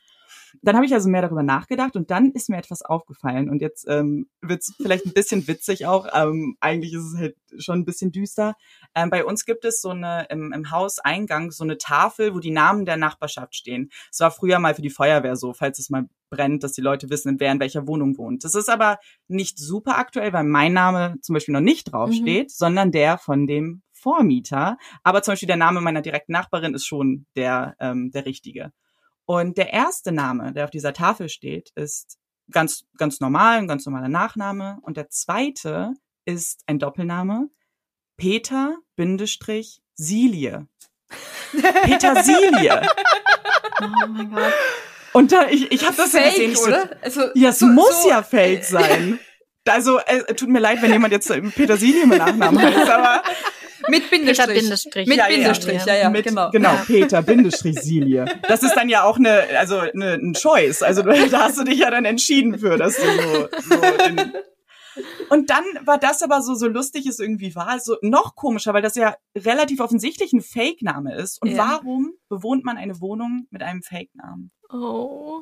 Dann 0.62 0.76
habe 0.76 0.86
ich 0.86 0.94
also 0.94 1.10
mehr 1.10 1.22
darüber 1.22 1.44
nachgedacht 1.44 1.96
und 1.96 2.12
dann 2.12 2.32
ist 2.32 2.50
mir 2.50 2.58
etwas 2.58 2.82
aufgefallen 2.82 3.50
und 3.50 3.62
jetzt 3.62 3.86
ähm, 3.88 4.28
wird 4.42 4.62
es 4.62 4.74
vielleicht 4.78 5.06
ein 5.06 5.14
bisschen 5.14 5.48
witzig 5.48 5.86
auch. 5.86 6.08
Ähm, 6.14 6.58
eigentlich 6.60 6.94
ist 6.94 7.04
es 7.04 7.18
halt 7.18 7.36
schon 7.58 7.80
ein 7.80 7.86
bisschen 7.86 8.12
düster. 8.12 8.56
Ähm, 8.94 9.10
bei 9.10 9.26
uns 9.26 9.46
gibt 9.46 9.66
es 9.66 9.82
so 9.82 9.90
eine 9.90 10.28
im, 10.30 10.52
im 10.54 10.72
Hauseingang 10.72 11.52
so 11.52 11.64
eine 11.64 11.78
Tafel, 11.78 12.34
wo 12.34 12.40
die 12.40 12.52
Namen 12.52 12.86
der 12.86 12.98
Nachbarschaft 12.98 13.56
stehen. 13.56 13.90
Es 14.12 14.20
war 14.20 14.32
früher 14.32 14.60
mal 14.60 14.76
für 14.76 14.82
die 14.82 14.90
Feuerwehr 14.90 15.36
so, 15.36 15.54
falls 15.54 15.80
es 15.80 15.90
mal 15.90 16.08
brennt, 16.30 16.64
dass 16.64 16.74
die 16.74 16.82
Leute 16.82 17.10
wissen, 17.10 17.40
wer 17.40 17.52
in 17.52 17.60
welcher 17.60 17.88
Wohnung 17.88 18.18
wohnt. 18.18 18.44
Das 18.44 18.56
ist 18.56 18.70
aber 18.70 18.98
nicht 19.28 19.58
super 19.58 19.98
aktuell, 19.98 20.34
weil 20.34 20.44
mein 20.44 20.74
Name 20.74 21.16
zum 21.22 21.34
Beispiel 21.34 21.54
noch 21.54 21.62
nicht 21.62 21.92
draufsteht, 21.92 22.52
sondern 22.52 22.92
der 22.92 23.18
von 23.18 23.48
dem 23.48 23.82
Vormieter. 23.92 24.78
Aber 25.04 25.24
zum 25.24 25.32
Beispiel 25.32 25.48
der 25.48 25.56
Name 25.56 25.82
meiner 25.82 26.02
direkten 26.02 26.34
Nachbarin 26.34 26.74
ist 26.74 26.86
schon 26.86 27.26
der, 27.36 27.76
ähm, 27.80 28.12
der 28.12 28.26
richtige. 28.26 28.72
Und 29.26 29.58
der 29.58 29.74
erste 29.74 30.12
Name, 30.12 30.54
der 30.54 30.66
auf 30.66 30.70
dieser 30.72 30.94
Tafel 30.94 31.30
steht, 31.30 31.72
ist 31.76 32.18
ganz, 32.52 32.86
ganz 32.98 33.20
normal, 33.20 33.58
ein 33.58 33.68
ganz 33.68 33.86
normaler 33.86 34.10
Nachname. 34.10 34.78
Und 34.82 34.98
der 34.98 35.10
zweite 35.10 35.94
ist 36.26 36.62
ein 36.68 36.78
Doppelname. 36.80 37.50
Peter 38.18 38.78
Bindestrich 38.96 39.82
Silie. 39.96 40.68
Petersilie. 41.84 42.82
Oh 43.82 44.08
mein 44.08 44.32
Gott. 44.32 44.54
Und 45.12 45.34
da, 45.34 45.48
ich, 45.50 45.70
ich 45.70 45.86
habe 45.86 45.98
das 45.98 46.14
so 46.14 46.18
gesehen. 46.18 46.52
Ich 46.52 46.58
Fake, 46.58 46.58
so, 46.58 46.68
oder? 46.68 46.90
Also, 47.02 47.22
Ja, 47.36 47.50
es 47.50 47.60
so- 47.60 47.66
muss 47.66 48.04
so- 48.04 48.10
ja 48.10 48.24
fake 48.24 48.64
sein. 48.64 49.20
Also, 49.68 50.00
äh, 50.00 50.34
tut 50.34 50.48
mir 50.48 50.60
leid, 50.60 50.82
wenn 50.82 50.92
jemand 50.94 51.12
jetzt 51.12 51.28
Petersilie 51.56 52.06
mit 52.08 52.20
Nachnamen 52.20 52.62
heißt, 52.62 52.90
aber 52.90 53.22
Mit 53.90 54.10
Bindestrich. 54.10 54.48
Peter 54.48 54.54
Bindestrich. 54.60 55.08
Mit 55.08 55.18
Ja, 55.18 55.28
ja, 55.30 55.36
Bindestrich, 55.36 55.86
ja, 55.86 55.96
ja, 55.96 56.10
mit, 56.10 56.26
genau. 56.26 56.50
Peter 56.86 57.22
Bindestrich 57.22 57.80
Silie. 57.80 58.26
Das 58.48 58.64
ist 58.64 58.74
dann 58.76 58.90
ja 58.90 59.04
auch 59.04 59.18
eine, 59.18 59.44
also 59.58 59.78
eine, 59.80 60.14
ein 60.14 60.34
Choice. 60.34 60.82
Also 60.84 61.02
da 61.04 61.14
hast 61.40 61.58
du 61.60 61.64
dich 61.64 61.80
ja 61.80 61.90
dann 61.92 62.06
entschieden 62.06 62.58
für, 62.60 62.78
dass 62.78 62.96
du 62.98 63.04
so, 63.04 63.48
so 63.70 63.82
in, 64.08 64.34
und 65.30 65.50
dann 65.50 65.64
war 65.84 65.98
das 65.98 66.22
aber 66.24 66.42
so, 66.42 66.56
so 66.56 66.68
lustig 66.68 67.06
es 67.06 67.20
irgendwie 67.20 67.54
war, 67.56 67.80
so 67.80 67.98
noch 68.02 68.36
komischer, 68.36 68.74
weil 68.74 68.82
das 68.82 68.96
ja 68.96 69.16
relativ 69.36 69.80
offensichtlich 69.82 70.32
ein 70.34 70.42
Fake-Name 70.42 71.16
ist. 71.16 71.42
Und 71.42 71.50
Ja. 71.52 71.58
warum 71.84 72.14
bewohnt 72.30 72.64
man 72.64 72.78
eine 72.78 73.02
Wohnung 73.02 73.46
mit 73.50 73.62
einem 73.62 73.82
Fake-Namen? 73.84 74.52
Oh. 74.72 75.42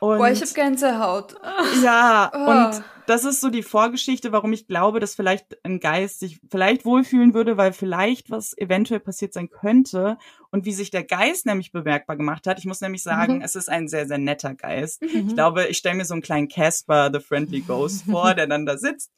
Und 0.00 0.18
Boah, 0.18 0.28
ich 0.30 0.40
hab 0.42 0.54
Gänsehaut. 0.54 1.34
ja, 1.82 2.30
Ah. 2.32 2.66
und 2.68 2.82
das 3.08 3.24
ist 3.24 3.40
so 3.40 3.48
die 3.48 3.62
Vorgeschichte, 3.62 4.32
warum 4.32 4.52
ich 4.52 4.66
glaube, 4.66 5.00
dass 5.00 5.14
vielleicht 5.14 5.64
ein 5.64 5.80
Geist 5.80 6.20
sich 6.20 6.40
vielleicht 6.50 6.84
wohlfühlen 6.84 7.32
würde, 7.32 7.56
weil 7.56 7.72
vielleicht 7.72 8.30
was 8.30 8.56
eventuell 8.56 9.00
passiert 9.00 9.32
sein 9.32 9.48
könnte 9.48 10.18
und 10.50 10.64
wie 10.64 10.72
sich 10.72 10.90
der 10.90 11.04
Geist 11.04 11.46
nämlich 11.46 11.72
bemerkbar 11.72 12.16
gemacht 12.16 12.46
hat. 12.46 12.58
Ich 12.58 12.64
muss 12.66 12.80
nämlich 12.80 13.02
sagen, 13.02 13.36
Mhm. 13.36 13.42
es 13.42 13.54
ist 13.54 13.68
ein 13.68 13.88
sehr, 13.88 14.06
sehr 14.06 14.18
netter 14.18 14.54
Geist. 14.54 15.02
Mhm. 15.02 15.28
Ich 15.28 15.34
glaube, 15.34 15.66
ich 15.66 15.78
stelle 15.78 15.96
mir 15.96 16.04
so 16.04 16.14
einen 16.14 16.22
kleinen 16.22 16.48
Casper, 16.48 17.10
the 17.12 17.20
Friendly 17.20 17.60
Ghost 17.62 18.04
vor, 18.10 18.34
der 18.34 18.46
dann 18.46 18.66
da 18.66 18.76
sitzt. 18.76 19.10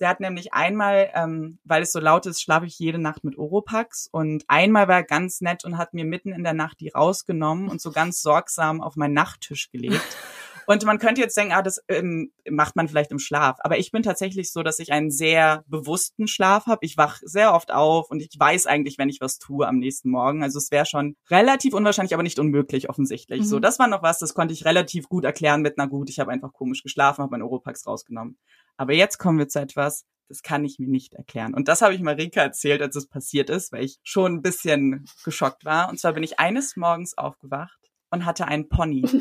Der 0.00 0.08
hat 0.10 0.20
nämlich 0.20 0.52
einmal, 0.52 1.10
ähm, 1.14 1.58
weil 1.64 1.82
es 1.82 1.90
so 1.92 2.00
laut 2.00 2.26
ist, 2.26 2.40
schlafe 2.40 2.66
ich 2.66 2.78
jede 2.78 2.98
Nacht 2.98 3.24
mit 3.24 3.36
Oropax 3.36 4.08
und 4.12 4.44
einmal 4.46 4.88
war 4.88 4.96
er 4.96 5.02
ganz 5.04 5.40
nett 5.40 5.64
und 5.64 5.76
hat 5.78 5.92
mir 5.94 6.04
mitten 6.04 6.32
in 6.32 6.44
der 6.44 6.54
Nacht 6.54 6.80
die 6.80 6.90
rausgenommen 6.90 7.68
und 7.68 7.80
so 7.80 7.90
ganz 7.92 8.20
sorgsam 8.22 8.80
auf 8.80 8.94
meinen 8.96 9.14
Nachttisch 9.14 9.70
gelegt. 9.70 10.00
Und 10.70 10.84
man 10.84 10.98
könnte 10.98 11.22
jetzt 11.22 11.34
denken, 11.34 11.54
ah, 11.54 11.62
das 11.62 11.82
ähm, 11.88 12.30
macht 12.46 12.76
man 12.76 12.88
vielleicht 12.88 13.10
im 13.10 13.18
Schlaf. 13.18 13.56
Aber 13.60 13.78
ich 13.78 13.90
bin 13.90 14.02
tatsächlich 14.02 14.52
so, 14.52 14.62
dass 14.62 14.80
ich 14.80 14.92
einen 14.92 15.10
sehr 15.10 15.64
bewussten 15.66 16.28
Schlaf 16.28 16.66
habe. 16.66 16.84
Ich 16.84 16.98
wach 16.98 17.20
sehr 17.22 17.54
oft 17.54 17.72
auf 17.72 18.10
und 18.10 18.20
ich 18.20 18.38
weiß 18.38 18.66
eigentlich, 18.66 18.98
wenn 18.98 19.08
ich 19.08 19.22
was 19.22 19.38
tue 19.38 19.66
am 19.66 19.78
nächsten 19.78 20.10
Morgen. 20.10 20.42
Also 20.42 20.58
es 20.58 20.70
wäre 20.70 20.84
schon 20.84 21.16
relativ 21.30 21.72
unwahrscheinlich, 21.72 22.12
aber 22.12 22.22
nicht 22.22 22.38
unmöglich 22.38 22.90
offensichtlich. 22.90 23.40
Mhm. 23.40 23.44
So, 23.46 23.60
das 23.60 23.78
war 23.78 23.88
noch 23.88 24.02
was, 24.02 24.18
das 24.18 24.34
konnte 24.34 24.52
ich 24.52 24.66
relativ 24.66 25.08
gut 25.08 25.24
erklären 25.24 25.62
mit, 25.62 25.78
na 25.78 25.86
gut, 25.86 26.10
ich 26.10 26.20
habe 26.20 26.32
einfach 26.32 26.52
komisch 26.52 26.82
geschlafen, 26.82 27.22
habe 27.22 27.30
meinen 27.30 27.44
Oropax 27.44 27.86
rausgenommen. 27.86 28.36
Aber 28.76 28.92
jetzt 28.92 29.16
kommen 29.16 29.38
wir 29.38 29.48
zu 29.48 29.60
etwas, 29.60 30.04
das 30.28 30.42
kann 30.42 30.66
ich 30.66 30.78
mir 30.78 30.88
nicht 30.88 31.14
erklären. 31.14 31.54
Und 31.54 31.68
das 31.68 31.80
habe 31.80 31.94
ich 31.94 32.02
Marika 32.02 32.42
erzählt, 32.42 32.82
als 32.82 32.94
es 32.94 33.08
passiert 33.08 33.48
ist, 33.48 33.72
weil 33.72 33.84
ich 33.84 34.00
schon 34.02 34.34
ein 34.34 34.42
bisschen 34.42 35.06
geschockt 35.24 35.64
war. 35.64 35.88
Und 35.88 35.98
zwar 35.98 36.12
bin 36.12 36.22
ich 36.22 36.38
eines 36.38 36.76
Morgens 36.76 37.16
aufgewacht 37.16 37.78
und 38.10 38.26
hatte 38.26 38.46
einen 38.46 38.68
Pony. 38.68 39.06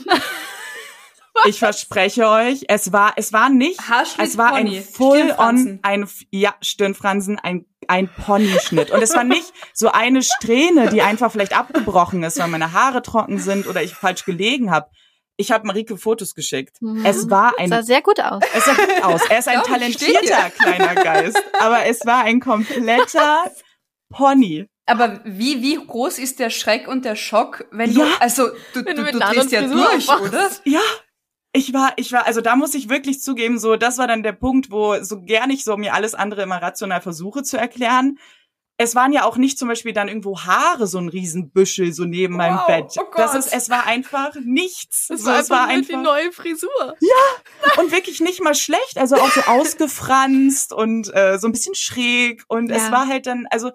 Ich 1.45 1.59
verspreche 1.59 2.27
euch, 2.27 2.65
es 2.67 2.91
war, 2.91 3.13
es 3.15 3.31
war 3.33 3.49
nicht, 3.49 3.79
es 4.17 4.37
war 4.37 4.53
ein 4.53 4.65
Pony, 4.65 4.81
full 4.81 5.35
on, 5.37 5.57
Stirnfransen. 5.57 5.79
ein, 5.83 6.09
ja, 6.31 6.55
Stirnfransen, 6.61 7.39
ein, 7.39 7.65
ein 7.87 8.09
Ponyschnitt. 8.09 8.91
Und 8.91 9.01
es 9.01 9.13
war 9.15 9.23
nicht 9.23 9.53
so 9.73 9.91
eine 9.91 10.23
Strähne, 10.23 10.89
die 10.89 11.01
einfach 11.01 11.31
vielleicht 11.31 11.55
abgebrochen 11.57 12.23
ist, 12.23 12.39
weil 12.39 12.47
meine 12.47 12.73
Haare 12.73 13.01
trocken 13.01 13.39
sind 13.39 13.67
oder 13.67 13.83
ich 13.83 13.93
falsch 13.93 14.25
gelegen 14.25 14.71
habe. 14.71 14.89
Ich 15.39 15.51
habe 15.51 15.67
Marike 15.67 15.97
Fotos 15.97 16.33
geschickt. 16.33 16.77
Mhm. 16.81 17.05
Es 17.05 17.29
war 17.29 17.53
ein 17.59 17.69
Sah 17.69 17.83
sehr 17.83 18.01
gut 18.01 18.19
aus. 18.19 18.41
es 18.55 18.65
sah 18.65 18.73
gut 18.73 19.03
aus. 19.03 19.21
Er 19.29 19.37
ist 19.39 19.47
ein 19.47 19.61
talentierter 19.61 20.49
kleiner 20.49 20.95
Geist. 20.95 21.37
Aber 21.59 21.85
es 21.85 22.03
war 22.07 22.23
ein 22.23 22.39
kompletter 22.39 23.51
Pony. 24.09 24.67
Aber 24.87 25.19
wie, 25.25 25.61
wie 25.61 25.75
groß 25.75 26.17
ist 26.17 26.39
der 26.39 26.49
Schreck 26.49 26.87
und 26.87 27.05
der 27.05 27.15
Schock, 27.15 27.65
wenn 27.71 27.91
Ja. 27.91 28.05
du, 28.05 28.11
also 28.21 28.47
du, 28.73 28.83
Wenn 28.85 28.95
du, 28.95 29.03
du 29.03 29.11
du 29.11 29.19
drehst 29.19 29.51
ja 29.51 29.61
durch, 29.61 30.09
aufwachst. 30.09 30.21
oder? 30.33 30.49
Ja. 30.63 30.79
Ich 31.57 31.73
war, 31.73 31.93
ich 31.95 32.11
war, 32.11 32.27
also 32.27 32.39
da 32.41 32.55
muss 32.55 32.75
ich 32.75 32.87
wirklich 32.87 33.19
zugeben, 33.19 33.57
so, 33.57 33.77
das 33.77 33.97
war 33.97 34.05
dann 34.07 34.21
der 34.21 34.33
Punkt, 34.33 34.69
wo 34.69 35.01
so 35.01 35.21
gern 35.23 35.49
ich 35.49 35.63
so 35.63 35.75
mir 35.75 35.95
alles 35.95 36.13
andere 36.13 36.43
immer 36.43 36.61
rational 36.61 37.01
versuche 37.01 37.41
zu 37.41 37.57
erklären. 37.57 38.19
Es 38.79 38.93
waren 38.93 39.11
ja 39.11 39.23
auch 39.25 39.37
nicht 39.37 39.57
zum 39.57 39.67
Beispiel 39.67 39.91
dann 39.91 40.07
irgendwo 40.07 40.39
Haare, 40.41 40.85
so 40.85 40.99
ein 40.99 41.09
Riesenbüschel, 41.09 41.93
so 41.93 42.05
neben 42.05 42.35
meinem 42.35 42.57
Wow, 42.57 42.67
Bett. 42.67 42.85
oh 42.99 43.05
das 43.17 43.31
Gott. 43.31 43.39
ist, 43.39 43.53
es 43.55 43.69
war 43.71 43.87
einfach 43.87 44.35
nichts. 44.43 45.07
Das 45.07 45.21
so, 45.21 45.31
war 45.31 45.39
es 45.39 45.49
war 45.49 45.65
einfach 45.67 45.95
die 45.95 46.03
neue 46.03 46.31
Frisur. 46.31 46.95
und 47.77 47.91
wirklich 47.91 48.19
nicht 48.21 48.39
mal 48.43 48.53
schlecht, 48.53 48.97
also 48.99 49.15
auch 49.15 49.31
so 49.31 49.41
ausgefranst 49.47 50.73
und 50.73 51.11
äh, 51.15 51.39
so 51.39 51.47
ein 51.47 51.53
bisschen 51.53 51.73
schräg 51.73 52.43
und 52.49 52.69
es 52.69 52.83
Ja. 52.83 52.91
war 52.91 53.07
halt 53.07 53.25
dann, 53.25 53.47
also 53.49 53.71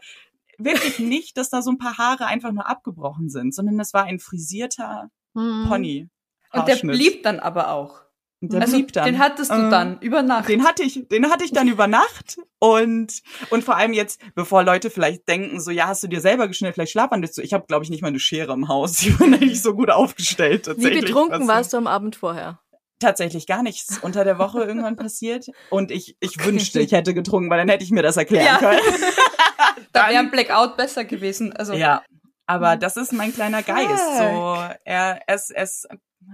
wirklich 0.59 1.01
nicht, 1.01 1.37
dass 1.37 1.51
da 1.51 1.63
so 1.63 1.73
ein 1.73 1.79
paar 1.79 1.99
Haare 1.99 2.27
einfach 2.27 2.53
nur 2.53 2.69
abgebrochen 2.69 3.29
sind, 3.29 3.53
sondern 3.57 3.81
es 3.81 3.93
war 3.93 4.05
ein 4.05 4.21
frisierter 4.21 5.09
Mhm. 5.35 5.65
Pony. 5.69 6.09
Und 6.53 6.69
der 6.69 6.77
blieb 6.77 7.23
dann 7.23 7.41
aber 7.41 7.71
auch. 7.71 8.01
Und 8.41 8.53
der 8.53 8.63
also 8.63 8.77
blieb 8.77 8.93
dann. 8.93 9.05
den 9.05 9.19
hattest 9.21 9.51
du 9.53 9.55
Äh, 9.69 9.71
dann 9.71 9.99
über 10.01 10.23
Nacht. 10.23 10.49
Den 10.49 10.65
hatte 10.65 10.83
ich, 10.83 11.07
den 11.09 11.31
hatte 11.31 11.45
ich 11.45 11.53
dann 11.53 11.69
über 11.69 11.87
Nacht 11.87 12.39
und 12.59 13.23
und 13.51 13.63
vor 13.65 13.77
allem 13.77 13.93
jetzt, 13.93 14.21
bevor 14.35 14.65
Leute 14.65 14.91
vielleicht 14.91 15.29
denken, 15.29 15.61
so 15.61 15.71
ja, 15.71 15.87
hast 15.87 16.03
du 16.03 16.09
dir 16.09 16.21
selber 16.21 16.49
geschnitten, 16.49 16.75
vielleicht 16.75 16.91
schlafwandelst 16.93 17.39
du. 17.39 17.43
Ich 17.43 17.53
habe, 17.55 17.67
glaube 17.69 17.85
ich, 17.85 17.91
nicht 17.91 18.03
mal 18.03 18.09
eine 18.09 18.19
Schere 18.19 18.53
im 18.53 18.67
Haus. 18.69 19.01
Ich 19.03 19.17
bin 19.17 19.33
eigentlich 19.35 19.63
so 19.63 19.75
gut 19.75 19.91
aufgestellt 19.91 20.67
Wie 20.67 20.71
tatsächlich. 20.73 21.05
betrunken 21.05 21.43
was- 21.43 21.49
warst 21.49 21.73
du 21.73 21.77
am 21.77 21.87
Abend 21.87 22.17
vorher? 22.17 22.59
Tatsächlich 22.99 23.47
gar 23.49 23.63
nichts. 23.65 23.99
Unter 24.03 24.25
der 24.25 24.39
Woche 24.39 24.63
irgendwann 24.63 24.97
passiert 24.97 25.47
und 25.71 25.91
ich 25.91 26.17
ich 26.21 26.45
wünschte, 26.45 26.81
ich 26.81 26.93
hätte 26.93 27.15
getrunken, 27.15 27.49
weil 27.51 27.59
dann 27.59 27.69
hätte 27.69 27.85
ich 27.85 27.91
mir 27.93 28.03
das 28.03 28.17
erklären 28.17 28.47
Ja. 28.47 28.59
können. 28.59 28.81
da 29.93 30.09
wäre 30.09 30.19
ein 30.19 30.31
Blackout 30.31 30.77
besser 30.77 31.05
gewesen. 31.05 31.53
Also 31.53 31.75
Ja, 31.75 32.03
aber 32.47 32.77
das 32.77 32.97
ist 32.97 33.13
mein 33.13 33.33
kleiner 33.33 33.63
Geist. 33.63 34.05
So, 34.19 34.57
er, 34.85 35.21
er 35.27 35.35
ist 35.35 35.89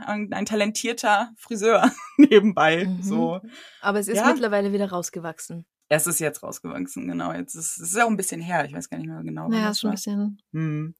ein, 0.05 0.33
ein 0.33 0.47
talentierter 0.47 1.33
Friseur 1.37 1.91
nebenbei. 2.17 2.85
Mhm. 2.87 3.03
So, 3.03 3.41
Aber 3.81 3.99
es 3.99 4.09
ist 4.09 4.17
Ja. 4.19 4.27
mittlerweile 4.27 4.73
wieder 4.73 4.91
rausgewachsen. 4.91 5.67
es 5.89 6.07
ist 6.07 6.19
jetzt 6.21 6.43
rausgewachsen, 6.43 7.07
genau. 7.09 7.33
Jetzt 7.33 7.55
ist 7.55 7.79
es 7.79 7.91
ist 7.95 8.01
auch 8.01 8.09
ein 8.09 8.17
bisschen 8.17 8.41
her. 8.41 8.65
Ich 8.65 8.73
weiß 8.75 8.89
gar 8.91 8.99
nicht 8.99 9.07
mehr 9.09 9.23
genau. 9.23 9.49
Naja, 9.49 9.75
schon 9.75 9.91
ein 9.91 9.95
bisschen. 9.95 10.43
Hm. 10.53 10.95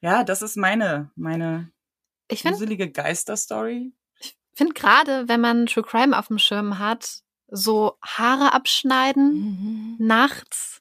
Ja, 0.00 0.24
das 0.24 0.42
ist 0.42 0.56
meine 0.56 1.10
meine 1.16 1.70
Ich 2.28 2.42
finde 2.42 2.56
gruselige 2.56 2.90
Geisterstory. 2.90 3.92
find 4.54 4.74
gerade, 4.74 5.28
wenn 5.28 5.40
man 5.40 5.66
True 5.66 5.84
Crime 5.84 6.18
auf 6.18 6.28
dem 6.28 6.38
Schirm 6.38 6.78
hat, 6.78 7.22
so 7.48 7.98
Haare 8.02 8.52
abschneiden 8.54 9.32
Mhm. 9.32 9.96
nachts 9.98 10.80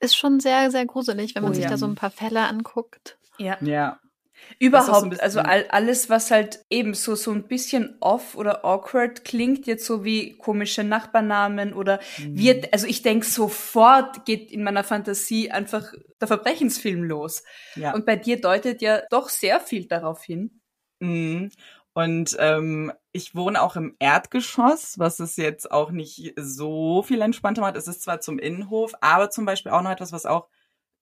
ist 0.00 0.16
schon 0.16 0.40
sehr, 0.40 0.70
sehr 0.70 0.86
gruselig, 0.86 1.34
wenn 1.34 1.42
man 1.42 1.52
Oh 1.52 1.54
sich 1.54 1.64
ja. 1.64 1.70
da 1.70 1.76
so 1.76 1.86
ein 1.86 1.94
paar 1.96 2.10
Fälle 2.10 2.46
anguckt. 2.46 3.18
ja. 3.38 3.56
Ja. 3.60 3.98
So 4.60 4.66
Überhaupt, 4.66 5.20
also 5.20 5.40
all, 5.40 5.66
alles, 5.68 6.10
was 6.10 6.30
halt 6.30 6.64
eben 6.68 6.94
so, 6.94 7.14
so 7.14 7.30
ein 7.30 7.46
bisschen 7.46 7.96
off 8.00 8.34
oder 8.34 8.64
awkward 8.64 9.24
klingt, 9.24 9.66
jetzt 9.66 9.86
so 9.86 10.04
wie 10.04 10.36
komische 10.36 10.82
Nachbarnamen 10.84 11.72
oder 11.74 12.00
Mhm. 12.18 12.38
wird, 12.38 12.72
also 12.72 12.86
ich 12.86 13.02
denke, 13.02 13.26
sofort 13.26 14.24
geht 14.24 14.50
in 14.50 14.64
meiner 14.64 14.82
Fantasie 14.84 15.50
einfach 15.50 15.92
der 16.20 16.28
Verbrechensfilm 16.28 17.04
los. 17.04 17.44
Ja. 17.76 17.94
Und 17.94 18.04
bei 18.04 18.16
dir 18.16 18.40
deutet 18.40 18.82
ja 18.82 19.02
doch 19.10 19.28
sehr 19.28 19.60
viel 19.60 19.86
darauf 19.86 20.24
hin. 20.24 20.60
Mhm. 21.00 21.50
Und 21.94 22.36
ähm, 22.38 22.92
ich 23.12 23.34
wohne 23.34 23.60
auch 23.62 23.76
im 23.76 23.96
Erdgeschoss, 23.98 24.98
was 24.98 25.18
es 25.20 25.36
jetzt 25.36 25.70
auch 25.70 25.90
nicht 25.90 26.34
so 26.36 27.02
viel 27.02 27.20
entspannter 27.22 27.60
macht. 27.60 27.76
Es 27.76 27.88
ist 27.88 28.02
zwar 28.02 28.20
zum 28.20 28.38
Innenhof, 28.38 28.92
aber 29.00 29.30
zum 29.30 29.44
Beispiel 29.44 29.72
auch 29.72 29.82
noch 29.82 29.90
etwas, 29.90 30.12
was 30.12 30.26
auch 30.26 30.48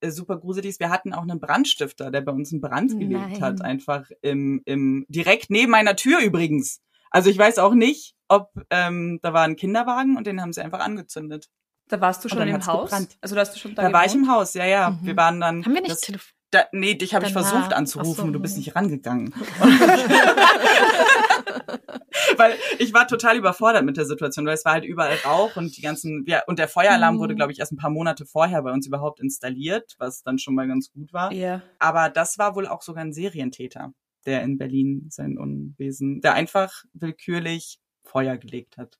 äh, 0.01 0.11
super 0.11 0.39
gruselig 0.39 0.71
ist. 0.71 0.81
Wir 0.81 0.91
hatten 0.91 1.13
auch 1.13 1.23
einen 1.23 1.41
Brandstifter, 1.41 2.11
der 2.11 2.21
bei 2.21 2.33
uns 2.33 2.53
einen 2.53 2.61
Brand 2.61 2.99
gelegt 2.99 3.31
Nein. 3.31 3.41
hat, 3.41 3.63
einfach 3.63 4.11
im, 4.23 4.63
im 4.65 5.07
direkt 5.09 5.51
neben 5.51 5.71
meiner 5.71 5.97
Tür 5.97 6.21
übrigens. 6.21 6.81
Also 7.11 7.31
ich 7.31 7.39
weiß 7.39 7.59
auch 7.59 7.75
nicht, 7.75 8.15
ob 8.29 8.51
ähm, 8.71 9.21
da 9.23 9.33
war 9.33 9.43
ein 9.43 9.57
Kinderwagen 9.57 10.17
und 10.17 10.27
den 10.27 10.41
haben 10.41 10.53
sie 10.53 10.63
einfach 10.63 10.81
angezündet. 10.81 11.49
Da 11.89 12.01
warst 12.01 12.25
du 12.25 12.29
schon 12.29 12.47
im 12.47 12.67
Haus? 12.67 12.91
gebrannt. 12.91 13.17
Also 13.21 13.35
da 13.35 13.43
hast 13.43 13.55
du 13.55 13.59
schon 13.61 13.75
da, 13.75 13.83
Da, 13.83 13.93
war 13.93 14.05
ich 14.05 14.15
im 14.15 14.29
Haus, 14.29 14.55
ja, 14.55 14.67
ja. 14.67 14.91
Mhm. 14.91 15.07
Wir 15.07 15.17
waren 15.17 15.41
dann. 15.41 15.65
Haben 15.65 15.75
wir 15.75 15.83
nicht 15.83 15.93
das, 15.93 16.01
telefoniert? 16.01 16.36
Da, 16.51 16.65
nee, 16.73 16.95
dich 16.95 17.15
habe 17.15 17.27
ich 17.27 17.33
versucht 17.33 17.73
anzurufen, 17.73 18.27
so. 18.27 18.31
du 18.31 18.41
bist 18.41 18.57
nicht 18.57 18.77
rangegangen. 18.77 19.35
weil 22.37 22.55
ich 22.79 22.93
war 22.95 23.07
total 23.07 23.37
überfordert 23.37 23.85
mit 23.85 23.97
der 23.97 24.05
Situation, 24.05 24.47
weil 24.47 24.55
es 24.55 24.65
war 24.65 24.75
halt 24.75 24.85
überall 24.85 25.17
Rauch 25.25 25.57
und 25.57 25.77
die 25.77 25.83
ganzen, 25.83 26.25
ja, 26.27 26.43
und 26.47 26.59
der 26.59 26.69
Feueralarm 26.69 27.17
Mhm. 27.17 27.21
wurde, 27.21 27.35
glaube 27.35 27.53
ich, 27.53 27.59
erst 27.59 27.73
ein 27.73 27.77
paar 27.77 27.91
Monate 27.91 28.27
vorher 28.27 28.63
bei 28.63 28.73
uns 28.73 28.87
überhaupt 28.87 29.21
installiert, 29.21 29.95
was 29.99 30.23
dann 30.23 30.39
schon 30.39 30.55
mal 30.55 30.69
ganz 30.69 30.91
gut 30.91 31.13
war. 31.13 31.33
Ja. 31.33 31.63
Aber 31.79 32.11
das 32.11 32.39
war 32.39 32.55
wohl 32.55 32.67
auch 32.67 32.83
sogar 32.83 33.05
ein 33.05 33.13
Serientäter, 33.13 33.93
der 34.25 34.43
in 34.43 34.59
Berlin 34.59 35.07
sein 35.11 35.39
Unwesen, 35.39 36.21
der 36.21 36.35
einfach 36.35 36.85
willkürlich 36.93 37.79
Feuer 38.05 38.37
gelegt 38.37 38.77
hat. 38.77 38.99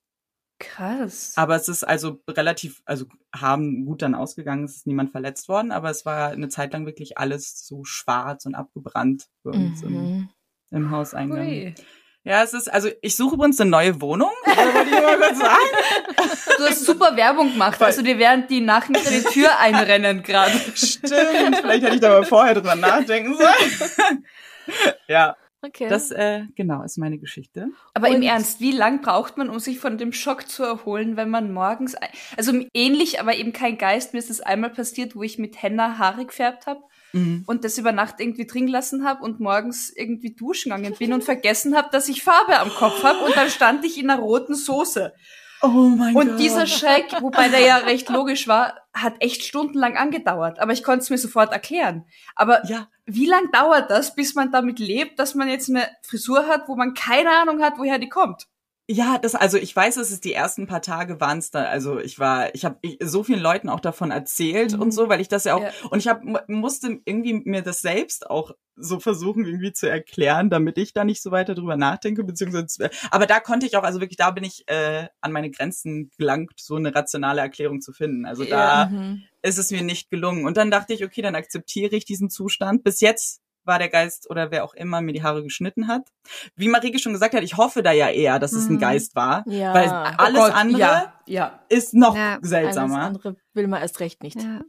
Krass. 0.59 1.33
Aber 1.35 1.55
es 1.55 1.67
ist 1.67 1.83
also 1.83 2.19
relativ, 2.27 2.81
also 2.85 3.05
haben 3.35 3.85
gut 3.85 4.01
dann 4.01 4.15
ausgegangen, 4.15 4.65
es 4.65 4.77
ist 4.77 4.87
niemand 4.87 5.11
verletzt 5.11 5.47
worden, 5.49 5.71
aber 5.71 5.89
es 5.91 6.05
war 6.05 6.29
eine 6.31 6.49
Zeit 6.49 6.73
lang 6.73 6.85
wirklich 6.85 7.17
alles 7.17 7.67
so 7.67 7.83
schwarz 7.83 8.45
und 8.45 8.55
abgebrannt 8.55 9.27
bei 9.43 9.51
uns 9.51 9.83
im, 9.83 9.91
Mhm. 9.93 10.29
im 10.71 10.91
Hauseingang. 10.91 11.47
Ui. 11.47 11.75
Ja, 12.23 12.43
es 12.43 12.53
ist, 12.53 12.67
also 12.73 12.89
ich 13.01 13.15
suche 13.15 13.35
übrigens 13.35 13.61
eine 13.61 13.69
neue 13.69 14.01
Wohnung, 14.01 14.31
wollte 14.45 14.89
ich 14.89 15.01
mal 15.01 15.17
kurz 15.17 15.37
sagen. 15.39 16.57
Du 16.57 16.63
hast 16.65 16.85
super 16.85 17.15
Werbung 17.15 17.51
gemacht. 17.53 17.81
Also 17.81 18.01
dir 18.01 18.17
werden 18.17 18.45
die 18.49 18.59
nach 18.59 18.85
hinter 18.85 19.09
die 19.11 19.23
Tür 19.23 19.57
einrennen 19.59 20.23
gerade. 20.23 20.51
Stimmt, 20.75 21.57
vielleicht 21.61 21.83
hätte 21.83 21.95
ich 21.95 22.01
da 22.01 22.09
mal 22.09 22.25
vorher 22.25 22.55
drüber 22.55 22.75
nachdenken 22.75 23.37
sollen. 23.37 24.25
ja, 25.07 25.37
Okay. 25.67 25.87
das 25.89 26.11
äh, 26.11 26.43
genau 26.55 26.83
ist 26.83 26.97
meine 26.97 27.17
Geschichte. 27.17 27.69
Aber 27.93 28.07
im 28.09 28.15
Und- 28.15 28.23
Ernst, 28.23 28.59
wie 28.61 28.71
lang 28.71 29.01
braucht 29.01 29.37
man, 29.37 29.49
um 29.49 29.59
sich 29.59 29.79
von 29.79 29.97
dem 29.97 30.13
Schock 30.13 30.47
zu 30.49 30.63
erholen, 30.63 31.17
wenn 31.17 31.29
man 31.29 31.51
morgens, 31.53 31.95
also 32.37 32.53
ähnlich, 32.73 33.19
aber 33.19 33.35
eben 33.35 33.53
kein 33.53 33.77
Geist, 33.77 34.13
mir 34.13 34.19
ist 34.19 34.29
es 34.29 34.41
einmal 34.41 34.69
passiert, 34.69 35.15
wo 35.15 35.23
ich 35.23 35.37
mit 35.37 35.61
Henna 35.61 35.97
Haare 35.97 36.25
gefärbt 36.25 36.65
habe 36.67 36.81
Mhm. 37.13 37.43
und 37.47 37.63
das 37.63 37.77
über 37.77 37.93
Nacht 37.93 38.15
irgendwie 38.19 38.45
drin 38.45 38.65
gelassen 38.65 39.05
habe 39.05 39.23
und 39.23 39.39
morgens 39.39 39.89
irgendwie 39.95 40.33
duschen 40.35 40.71
gegangen 40.71 40.93
bin 40.99 41.13
und 41.13 41.23
vergessen 41.23 41.75
habe, 41.77 41.87
dass 41.91 42.09
ich 42.09 42.21
Farbe 42.21 42.59
am 42.59 42.69
Kopf 42.69 43.01
habe 43.03 43.19
und 43.23 43.35
dann 43.35 43.49
stand 43.49 43.85
ich 43.85 43.97
in 43.97 44.09
einer 44.09 44.19
roten 44.21 44.55
Soße. 44.55 45.13
Oh 45.61 45.67
mein 45.67 46.13
Gott. 46.13 46.27
Und 46.27 46.37
dieser 46.37 46.67
Schreck, 46.67 47.21
wobei 47.21 47.49
der 47.49 47.61
ja 47.61 47.77
recht 47.77 48.09
logisch 48.09 48.47
war, 48.47 48.75
hat 48.93 49.15
echt 49.19 49.43
stundenlang 49.43 49.97
angedauert. 49.97 50.59
Aber 50.59 50.73
ich 50.73 50.83
konnte 50.83 51.03
es 51.03 51.09
mir 51.09 51.17
sofort 51.17 51.51
erklären. 51.51 52.05
Aber 52.35 52.65
ja, 52.67 52.87
wie 53.05 53.25
lang 53.25 53.51
dauert 53.51 53.89
das, 53.89 54.15
bis 54.15 54.35
man 54.35 54.51
damit 54.51 54.79
lebt, 54.79 55.19
dass 55.19 55.35
man 55.35 55.49
jetzt 55.49 55.69
eine 55.69 55.87
Frisur 56.03 56.47
hat, 56.47 56.67
wo 56.67 56.75
man 56.75 56.93
keine 56.93 57.29
Ahnung 57.31 57.61
hat, 57.61 57.77
woher 57.77 57.99
die 57.99 58.09
kommt? 58.09 58.47
Ja, 58.89 59.17
das 59.17 59.35
also 59.35 59.57
ich 59.57 59.75
weiß, 59.75 59.95
dass 59.95 60.11
es 60.11 60.21
die 60.21 60.31
ersten 60.33 60.65
paar 60.65 60.81
Tage 60.81 61.19
waren 61.19 61.39
es 61.39 61.51
da. 61.51 61.63
Also 61.63 61.99
ich 61.99 62.19
war, 62.19 62.55
ich 62.55 62.63
habe 62.63 62.79
so 63.01 63.21
vielen 63.23 63.41
Leuten 63.41 63.67
auch 63.67 63.81
davon 63.81 64.11
erzählt 64.11 64.73
mhm. 64.73 64.81
und 64.81 64.91
so, 64.91 65.09
weil 65.09 65.19
ich 65.19 65.27
das 65.27 65.43
ja 65.43 65.55
auch 65.55 65.61
Ja. 65.61 65.71
und 65.89 65.99
ich 65.99 66.07
habe 66.07 66.43
musste 66.47 66.99
irgendwie 67.03 67.33
mir 67.33 67.61
das 67.61 67.81
selbst 67.81 68.29
auch 68.29 68.51
so 68.77 68.99
versuchen 68.99 69.43
irgendwie 69.45 69.73
zu 69.73 69.89
erklären, 69.89 70.49
damit 70.49 70.77
ich 70.77 70.93
da 70.93 71.03
nicht 71.03 71.21
so 71.21 71.31
weiter 71.31 71.53
drüber 71.55 71.75
nachdenke, 71.75 72.23
beziehungsweise. 72.23 72.89
Aber 73.11 73.25
da 73.25 73.39
konnte 73.39 73.65
ich 73.65 73.75
auch, 73.75 73.83
also 73.83 73.99
wirklich, 73.99 74.17
da 74.17 74.31
bin 74.31 74.43
ich 74.43 74.63
äh, 74.69 75.07
an 75.19 75.31
meine 75.31 75.49
Grenzen 75.49 76.11
gelangt, 76.17 76.51
so 76.57 76.75
eine 76.75 76.93
rationale 76.95 77.41
Erklärung 77.41 77.81
zu 77.81 77.91
finden. 77.91 78.25
Also 78.25 78.45
da 78.45 78.85
Mhm. 78.85 79.23
ist 79.41 79.57
es 79.57 79.71
mir 79.71 79.81
nicht 79.81 80.09
gelungen. 80.11 80.45
Und 80.45 80.55
dann 80.57 80.71
dachte 80.71 80.93
ich, 80.93 81.03
okay, 81.03 81.21
dann 81.23 81.35
akzeptiere 81.35 81.95
ich 81.95 82.05
diesen 82.05 82.29
Zustand. 82.29 82.83
Bis 82.83 83.01
jetzt 83.01 83.41
war 83.67 83.77
der 83.79 83.89
Geist 83.89 84.29
oder 84.29 84.49
wer 84.51 84.63
auch 84.63 84.73
immer 84.73 85.01
mir 85.01 85.13
die 85.13 85.21
Haare 85.23 85.43
geschnitten 85.43 85.87
hat. 85.87 86.07
Wie 86.55 86.67
Marike 86.69 86.97
schon 86.99 87.13
gesagt 87.13 87.35
hat, 87.35 87.43
ich 87.43 87.57
hoffe 87.57 87.83
da 87.83 87.91
ja 87.91 88.09
eher, 88.09 88.39
dass 88.39 88.53
es 88.53 88.67
ein 88.69 88.75
Mhm. 88.75 88.79
Geist 88.79 89.15
war. 89.15 89.43
Ja. 89.47 89.73
Weil 89.73 89.87
Oh 89.89 90.13
alles 90.23 90.39
Gott, 90.39 90.53
andere 90.55 90.79
Ja, 90.81 91.13
ja. 91.27 91.59
ist 91.69 91.93
noch 91.93 92.15
Ja, 92.15 92.35
Alles 92.35 92.49
seltsamer. 92.49 92.99
andere 93.01 93.35
will 93.53 93.67
man 93.67 93.81
erst 93.81 93.99
recht 93.99 94.23
nicht. 94.23 94.41
Ja. 94.41 94.61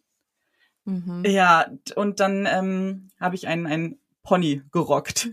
Mhm. 0.85 1.23
Ja, 1.27 1.67
und 1.97 2.21
dann 2.21 2.47
ähm, 2.51 3.09
habe 3.21 3.35
ich 3.35 3.47
einen, 3.47 3.67
einen 3.67 4.01
Pony 4.23 4.63
gerockt. 4.73 5.29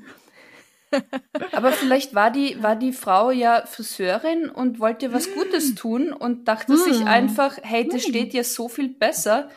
Aber 1.52 1.72
vielleicht 1.72 2.14
war 2.16 2.32
die, 2.32 2.62
war 2.64 2.76
die 2.76 2.94
Frau 2.94 3.32
ja 3.32 3.64
Friseurin 3.66 4.50
und 4.50 4.80
wollte 4.80 5.12
was 5.14 5.34
Gutes 5.34 5.76
tun 5.76 6.14
und 6.14 6.48
dachte 6.48 6.78
sich 6.78 7.00
Hm. 7.02 7.08
einfach, 7.08 7.58
hey, 7.64 7.88
das 7.88 8.04
steht 8.04 8.32
dir 8.34 8.44
so 8.44 8.70
viel 8.70 8.90
besser. 8.90 9.50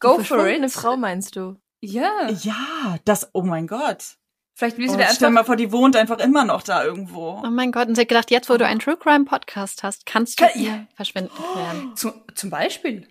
Go 0.00 0.18
for 0.18 0.46
it. 0.46 0.70
Frau 0.70 0.96
meinst 0.96 1.36
du? 1.36 1.56
Ja. 1.84 2.28
Ja, 2.42 2.96
das, 3.04 3.28
oh 3.32 3.42
mein 3.42 3.66
Gott. 3.66 4.16
Vielleicht 4.56 4.78
will 4.78 4.88
sie 4.88 4.94
Oh, 4.94 4.98
da 4.98 5.08
stell 5.12 5.30
mal 5.30 5.40
einfach. 5.40 5.46
vor, 5.46 5.56
die 5.56 5.72
wohnt 5.72 5.96
einfach 5.96 6.18
immer 6.20 6.44
noch 6.44 6.62
da 6.62 6.84
irgendwo. 6.84 7.42
Oh 7.44 7.50
mein 7.50 7.72
Gott, 7.72 7.88
und 7.88 7.96
sie 7.96 8.02
hat 8.02 8.08
gedacht, 8.08 8.30
jetzt 8.30 8.48
wo 8.48 8.56
du 8.56 8.64
einen 8.64 8.78
True 8.78 8.96
Crime 8.96 9.24
Podcast 9.24 9.82
hast, 9.82 10.06
kannst 10.06 10.40
du 10.40 10.44
Kann- 10.46 10.60
ihr 10.60 10.86
verschwinden 10.94 11.30
werden. 11.56 11.96
Zu, 11.96 12.12
zum 12.34 12.50
Beispiel. 12.50 13.08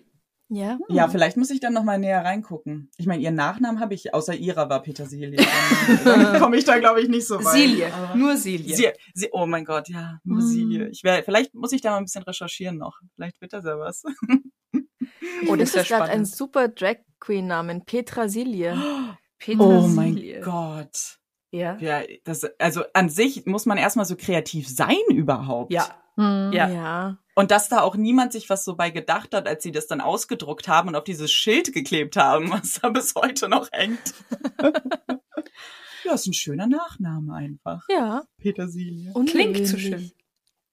Ja. 0.48 0.78
Ja, 0.88 1.08
vielleicht 1.08 1.36
muss 1.36 1.50
ich 1.50 1.60
dann 1.60 1.72
noch 1.72 1.82
mal 1.84 1.98
näher 1.98 2.24
reingucken. 2.24 2.90
Ich 2.96 3.06
meine, 3.06 3.22
ihren 3.22 3.34
Nachnamen 3.34 3.80
habe 3.80 3.92
ich, 3.94 4.14
außer 4.14 4.34
ihrer 4.34 4.68
war 4.70 4.82
Petersilie. 4.82 5.36
Dann, 6.04 6.22
dann 6.22 6.38
komme 6.40 6.56
ich 6.56 6.64
da, 6.64 6.78
glaube 6.78 7.00
ich, 7.02 7.08
nicht 7.08 7.26
so 7.26 7.42
weit. 7.44 7.92
Aber- 7.92 8.14
Nur 8.14 8.36
Silje. 8.36 8.74
Sie, 8.76 8.88
sie, 9.14 9.28
oh 9.32 9.46
mein 9.46 9.64
Gott, 9.64 9.88
ja, 9.88 10.18
nur 10.24 10.38
Mm. 10.38 10.46
Silje. 10.46 10.88
Ich 10.90 11.02
wär, 11.02 11.22
vielleicht 11.24 11.54
muss 11.54 11.72
ich 11.72 11.80
da 11.82 11.90
mal 11.90 11.98
ein 11.98 12.04
bisschen 12.04 12.22
recherchieren 12.24 12.78
noch. 12.78 12.98
Vielleicht 13.16 13.40
wird 13.40 13.52
das 13.52 13.64
ja 13.64 13.78
was. 13.78 14.02
Oh, 15.48 15.56
das 15.56 15.74
ist 15.74 15.88
gerade 15.88 16.10
ein 16.10 16.24
super 16.24 16.68
Drag 16.68 16.96
Queen 17.24 17.46
Namen, 17.46 17.86
Petrasilie. 17.86 18.74
Oh 18.76 19.86
mein 19.88 20.14
Petersilie. 20.14 20.40
Gott. 20.42 21.18
Ja. 21.50 21.78
Ja, 21.78 22.02
das, 22.24 22.44
also 22.58 22.82
an 22.92 23.08
sich 23.08 23.46
muss 23.46 23.64
man 23.64 23.78
erstmal 23.78 24.04
so 24.04 24.14
kreativ 24.14 24.68
sein 24.68 25.00
überhaupt. 25.08 25.72
Ja. 25.72 25.86
Hm. 26.16 26.52
Ja. 26.52 26.68
ja. 26.68 27.18
Und 27.34 27.50
dass 27.50 27.70
da 27.70 27.80
auch 27.80 27.96
niemand 27.96 28.32
sich 28.32 28.50
was 28.50 28.62
so 28.62 28.76
bei 28.76 28.90
gedacht 28.90 29.34
hat, 29.34 29.48
als 29.48 29.62
sie 29.62 29.72
das 29.72 29.86
dann 29.86 30.02
ausgedruckt 30.02 30.68
haben 30.68 30.88
und 30.88 30.96
auf 30.96 31.04
dieses 31.04 31.32
Schild 31.32 31.72
geklebt 31.72 32.18
haben, 32.18 32.50
was 32.50 32.80
da 32.82 32.90
bis 32.90 33.14
heute 33.14 33.48
noch 33.48 33.70
hängt. 33.72 34.14
ja, 36.04 36.12
ist 36.12 36.26
ein 36.26 36.34
schöner 36.34 36.66
Nachname 36.66 37.34
einfach. 37.34 37.84
Ja. 37.88 38.24
Petersilie. 38.36 39.14
Klingt 39.26 39.66
so 39.66 39.78
schön. 39.78 40.12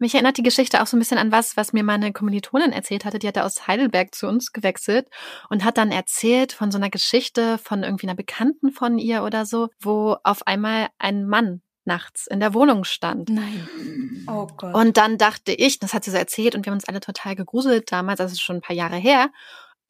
Mich 0.01 0.15
erinnert 0.15 0.37
die 0.37 0.43
Geschichte 0.43 0.81
auch 0.81 0.87
so 0.87 0.97
ein 0.97 0.99
bisschen 0.99 1.19
an 1.19 1.31
was, 1.31 1.55
was 1.57 1.73
mir 1.73 1.83
meine 1.83 2.11
Kommilitonin 2.11 2.71
erzählt 2.71 3.05
hatte. 3.05 3.19
Die 3.19 3.27
hatte 3.27 3.45
aus 3.45 3.67
Heidelberg 3.67 4.15
zu 4.15 4.27
uns 4.27 4.51
gewechselt 4.51 5.07
und 5.47 5.63
hat 5.63 5.77
dann 5.77 5.91
erzählt 5.91 6.53
von 6.53 6.71
so 6.71 6.79
einer 6.79 6.89
Geschichte 6.89 7.59
von 7.59 7.83
irgendwie 7.83 8.07
einer 8.07 8.15
Bekannten 8.15 8.71
von 8.71 8.97
ihr 8.97 9.21
oder 9.21 9.45
so, 9.45 9.69
wo 9.79 10.17
auf 10.23 10.47
einmal 10.47 10.87
ein 10.97 11.27
Mann 11.27 11.61
nachts 11.85 12.25
in 12.25 12.39
der 12.39 12.55
Wohnung 12.55 12.83
stand. 12.83 13.29
Nein. 13.29 14.25
Oh 14.27 14.47
Gott. 14.57 14.73
Und 14.73 14.97
dann 14.97 15.19
dachte 15.19 15.51
ich, 15.51 15.77
das 15.77 15.93
hat 15.93 16.03
sie 16.03 16.09
so 16.09 16.17
erzählt 16.17 16.55
und 16.55 16.65
wir 16.65 16.71
haben 16.71 16.77
uns 16.77 16.87
alle 16.87 16.99
total 16.99 17.35
gegruselt 17.35 17.91
damals, 17.91 18.17
das 18.17 18.31
ist 18.31 18.41
schon 18.41 18.55
ein 18.55 18.61
paar 18.61 18.75
Jahre 18.75 18.97
her. 18.97 19.29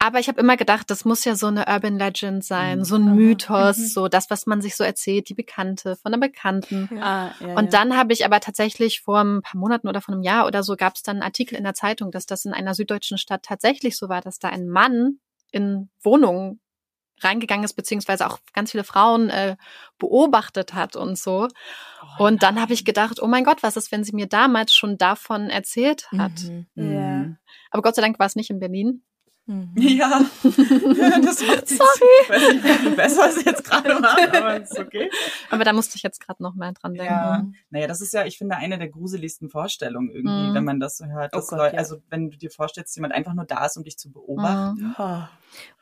Aber 0.03 0.19
ich 0.19 0.27
habe 0.27 0.39
immer 0.41 0.57
gedacht, 0.57 0.89
das 0.89 1.05
muss 1.05 1.23
ja 1.25 1.35
so 1.35 1.45
eine 1.45 1.67
Urban 1.67 1.99
Legend 1.99 2.43
sein, 2.43 2.83
so 2.83 2.95
ein 2.95 3.05
Mhm. 3.05 3.15
Mythos, 3.15 3.77
Mhm. 3.77 3.85
so 3.85 4.07
das, 4.07 4.31
was 4.31 4.47
man 4.47 4.59
sich 4.61 4.75
so 4.75 4.83
erzählt, 4.83 5.29
die 5.29 5.35
Bekannte 5.35 5.95
von 5.95 6.11
der 6.11 6.19
Bekannten. 6.19 6.89
ah, 6.99 7.31
ja, 7.39 7.55
Und 7.55 7.65
ja. 7.65 7.69
dann 7.71 7.95
habe 7.95 8.11
ich 8.11 8.25
aber 8.25 8.39
tatsächlich 8.39 9.01
vor 9.01 9.19
ein 9.23 9.41
paar 9.43 9.59
Monaten 9.59 9.87
oder 9.87 10.01
vor 10.01 10.13
einem 10.15 10.23
Jahr 10.23 10.47
oder 10.47 10.63
so 10.63 10.75
gab 10.75 10.95
es 10.95 11.03
dann 11.03 11.17
einen 11.17 11.23
Artikel 11.23 11.55
in 11.55 11.63
der 11.63 11.75
Zeitung, 11.75 12.09
dass 12.09 12.25
das 12.25 12.45
in 12.45 12.53
einer 12.53 12.73
süddeutschen 12.73 13.19
Stadt 13.19 13.43
tatsächlich 13.43 13.95
so 13.95 14.09
war, 14.09 14.21
dass 14.21 14.39
da 14.39 14.49
ein 14.49 14.67
Mann 14.67 15.19
in 15.51 15.89
Wohnungen 16.01 16.59
reingegangen 17.23 17.63
ist, 17.63 17.73
beziehungsweise 17.73 18.25
auch 18.25 18.39
ganz 18.53 18.71
viele 18.71 18.83
Frauen 18.83 19.29
äh, 19.29 19.55
beobachtet 19.99 20.73
hat 20.73 20.95
und 20.95 21.19
so. 21.19 21.47
Oh 22.17 22.23
Und 22.23 22.41
dann 22.41 22.59
habe 22.59 22.73
ich 22.73 22.83
gedacht, 22.85 23.21
oh 23.21 23.27
mein 23.27 23.43
Gott, 23.43 23.61
was 23.61 23.77
ist, 23.77 23.91
wenn 23.91 24.03
sie 24.03 24.15
mir 24.15 24.25
damals 24.25 24.73
schon 24.73 24.97
davon 24.97 25.51
erzählt 25.51 26.07
hat? 26.17 26.31
Mhm. 26.41 26.65
Ja. 26.73 27.25
Aber 27.69 27.83
Gott 27.83 27.93
sei 27.95 28.01
Dank 28.01 28.17
war 28.17 28.25
es 28.25 28.35
nicht 28.35 28.49
in 28.49 28.59
Berlin. 28.59 29.03
Mhm. 29.47 29.73
Ja, 29.75 30.21
das 30.43 31.45
macht 31.45 31.67
sie 31.67 31.75
Sorry. 31.75 31.89
Ich 32.23 32.29
weiß 32.29 32.53
nicht, 32.53 32.63
wie 32.63 32.69
viel 32.69 32.91
besser 32.95 33.27
es 33.29 33.43
jetzt 33.43 33.63
gerade 33.63 33.99
macht, 33.99 34.35
aber 34.35 34.61
ist 34.61 34.77
okay. 34.79 35.09
Aber 35.49 35.63
da 35.63 35.73
musste 35.73 35.95
ich 35.97 36.03
jetzt 36.03 36.21
gerade 36.25 36.41
noch 36.43 36.53
mal 36.55 36.73
dran 36.73 36.93
denken. 36.93 37.11
Ja, 37.11 37.45
naja, 37.71 37.87
das 37.87 38.01
ist 38.01 38.13
ja, 38.13 38.25
ich 38.25 38.37
finde, 38.37 38.55
eine 38.57 38.77
der 38.77 38.87
gruseligsten 38.89 39.49
Vorstellungen 39.49 40.09
irgendwie, 40.11 40.49
Mhm. 40.49 40.53
wenn 40.53 40.63
man 40.63 40.79
das 40.79 40.97
so 40.97 41.05
hört. 41.05 41.33
Oh 41.35 41.39
Gott, 41.41 41.51
Leute, 41.57 41.73
ja. 41.75 41.79
Also 41.79 41.97
wenn 42.09 42.29
du 42.29 42.37
dir 42.37 42.51
vorstellst, 42.51 42.89
dass 42.91 42.95
jemand 42.95 43.13
einfach 43.13 43.33
nur 43.33 43.45
da 43.45 43.65
ist, 43.65 43.77
um 43.77 43.83
dich 43.83 43.97
zu 43.97 44.11
beobachten. 44.11 44.93
Mhm. 44.97 45.27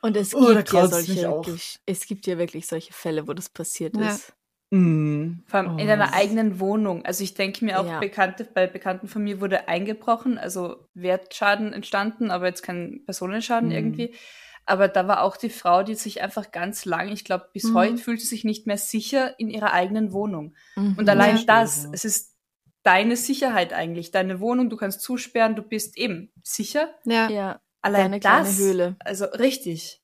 Und 0.00 0.16
es 0.16 0.34
Oh, 0.34 0.40
gibt 0.46 0.72
ja 0.72 0.80
graust 0.86 1.08
mich 1.08 1.20
solche, 1.20 1.80
es 1.86 2.06
gibt 2.06 2.26
ja 2.26 2.38
wirklich 2.38 2.66
solche 2.66 2.92
Fälle, 2.92 3.28
wo 3.28 3.34
das 3.34 3.48
passiert 3.50 3.96
Ja. 3.96 4.08
ist. 4.10 4.32
Mhm. 4.70 5.42
Vor 5.46 5.60
allem 5.60 5.78
in 5.78 5.88
Oh. 5.88 5.92
einer 5.92 6.14
eigenen 6.14 6.60
Wohnung. 6.60 7.04
Also 7.04 7.24
ich 7.24 7.34
denke 7.34 7.64
mir 7.64 7.80
auch, 7.80 7.86
Ja. 7.86 7.98
Bekannte, 7.98 8.44
bei 8.44 8.66
Bekannten 8.66 9.08
von 9.08 9.22
mir 9.22 9.40
wurde 9.40 9.68
eingebrochen, 9.68 10.38
also 10.38 10.86
Wertschaden 10.94 11.72
entstanden, 11.72 12.30
aber 12.30 12.46
jetzt 12.46 12.62
kein 12.62 13.02
Personenschaden 13.04 13.70
Mhm. 13.70 13.74
irgendwie. 13.74 14.14
Aber 14.66 14.86
da 14.86 15.08
war 15.08 15.22
auch 15.22 15.36
die 15.36 15.50
Frau, 15.50 15.82
die 15.82 15.96
sich 15.96 16.22
einfach 16.22 16.52
ganz 16.52 16.84
lang, 16.84 17.08
ich 17.08 17.24
glaube, 17.24 17.48
bis 17.52 17.64
Mhm. 17.64 17.74
heute 17.74 17.96
fühlt 17.98 18.20
sie 18.20 18.26
sich 18.28 18.44
nicht 18.44 18.66
mehr 18.68 18.78
sicher 18.78 19.38
in 19.40 19.50
ihrer 19.50 19.72
eigenen 19.72 20.12
Wohnung. 20.12 20.54
Mhm. 20.76 20.94
Und 20.96 21.08
allein 21.08 21.38
Ja. 21.38 21.42
das, 21.46 21.84
Ja. 21.84 21.90
es 21.92 22.04
ist 22.04 22.36
deine 22.84 23.16
Sicherheit 23.16 23.72
eigentlich, 23.72 24.12
deine 24.12 24.38
Wohnung, 24.38 24.70
du 24.70 24.76
kannst 24.76 25.00
zusperren, 25.00 25.56
du 25.56 25.62
bist 25.62 25.98
eben 25.98 26.30
sicher. 26.44 26.94
Ja. 27.04 27.28
Ja, 27.28 27.60
Allein 27.82 28.12
deine 28.12 28.20
das, 28.20 28.58
Höhle. 28.58 28.96
also 29.00 29.24
richtig. 29.24 30.00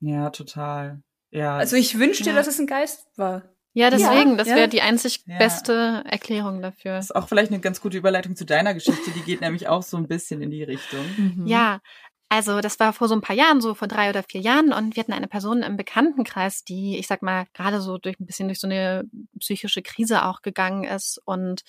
Ja, 0.00 0.28
total. 0.30 1.02
Ja. 1.30 1.56
Also 1.56 1.76
ich 1.76 1.98
wünschte, 1.98 2.30
Ja. 2.30 2.36
dass 2.36 2.46
es 2.46 2.58
ein 2.60 2.66
Geist 2.66 3.06
war. 3.16 3.53
Ja, 3.74 3.90
deswegen, 3.90 4.38
das 4.38 4.48
ja. 4.48 4.54
wäre 4.54 4.68
die 4.68 4.82
einzig 4.82 5.24
Ja. 5.26 5.36
beste 5.38 6.04
Erklärung 6.08 6.62
dafür. 6.62 6.92
das 6.92 7.06
ist 7.06 7.16
auch 7.16 7.28
vielleicht 7.28 7.50
eine 7.50 7.60
ganz 7.60 7.80
gute 7.80 7.98
Überleitung 7.98 8.36
zu 8.36 8.46
deiner 8.46 8.72
Geschichte. 8.72 9.10
Die 9.10 9.22
geht 9.22 9.40
nämlich 9.40 9.68
auch 9.68 9.82
so 9.82 9.96
ein 9.96 10.06
bisschen 10.06 10.40
in 10.42 10.50
die 10.50 10.62
Richtung. 10.62 11.04
Mhm. 11.16 11.46
Ja, 11.46 11.80
also 12.28 12.60
das 12.60 12.80
war 12.80 12.92
vor 12.92 13.08
so 13.08 13.14
ein 13.14 13.20
paar 13.20 13.36
Jahren, 13.36 13.60
so 13.60 13.74
vor 13.74 13.88
drei 13.88 14.10
oder 14.10 14.22
vier 14.22 14.40
Jahren 14.40 14.72
und 14.72 14.96
wir 14.96 15.02
hatten 15.02 15.12
eine 15.12 15.28
Person 15.28 15.62
im 15.62 15.76
Bekanntenkreis, 15.76 16.64
die, 16.64 16.98
ich 16.98 17.06
sag 17.06 17.22
mal, 17.22 17.46
gerade 17.52 17.80
so 17.80 17.98
durch 17.98 18.18
ein 18.18 18.26
bisschen 18.26 18.48
durch 18.48 18.60
so 18.60 18.66
eine 18.66 19.04
psychische 19.38 19.82
Krise 19.82 20.24
auch 20.24 20.42
gegangen 20.42 20.84
ist 20.84 21.20
und 21.24 21.62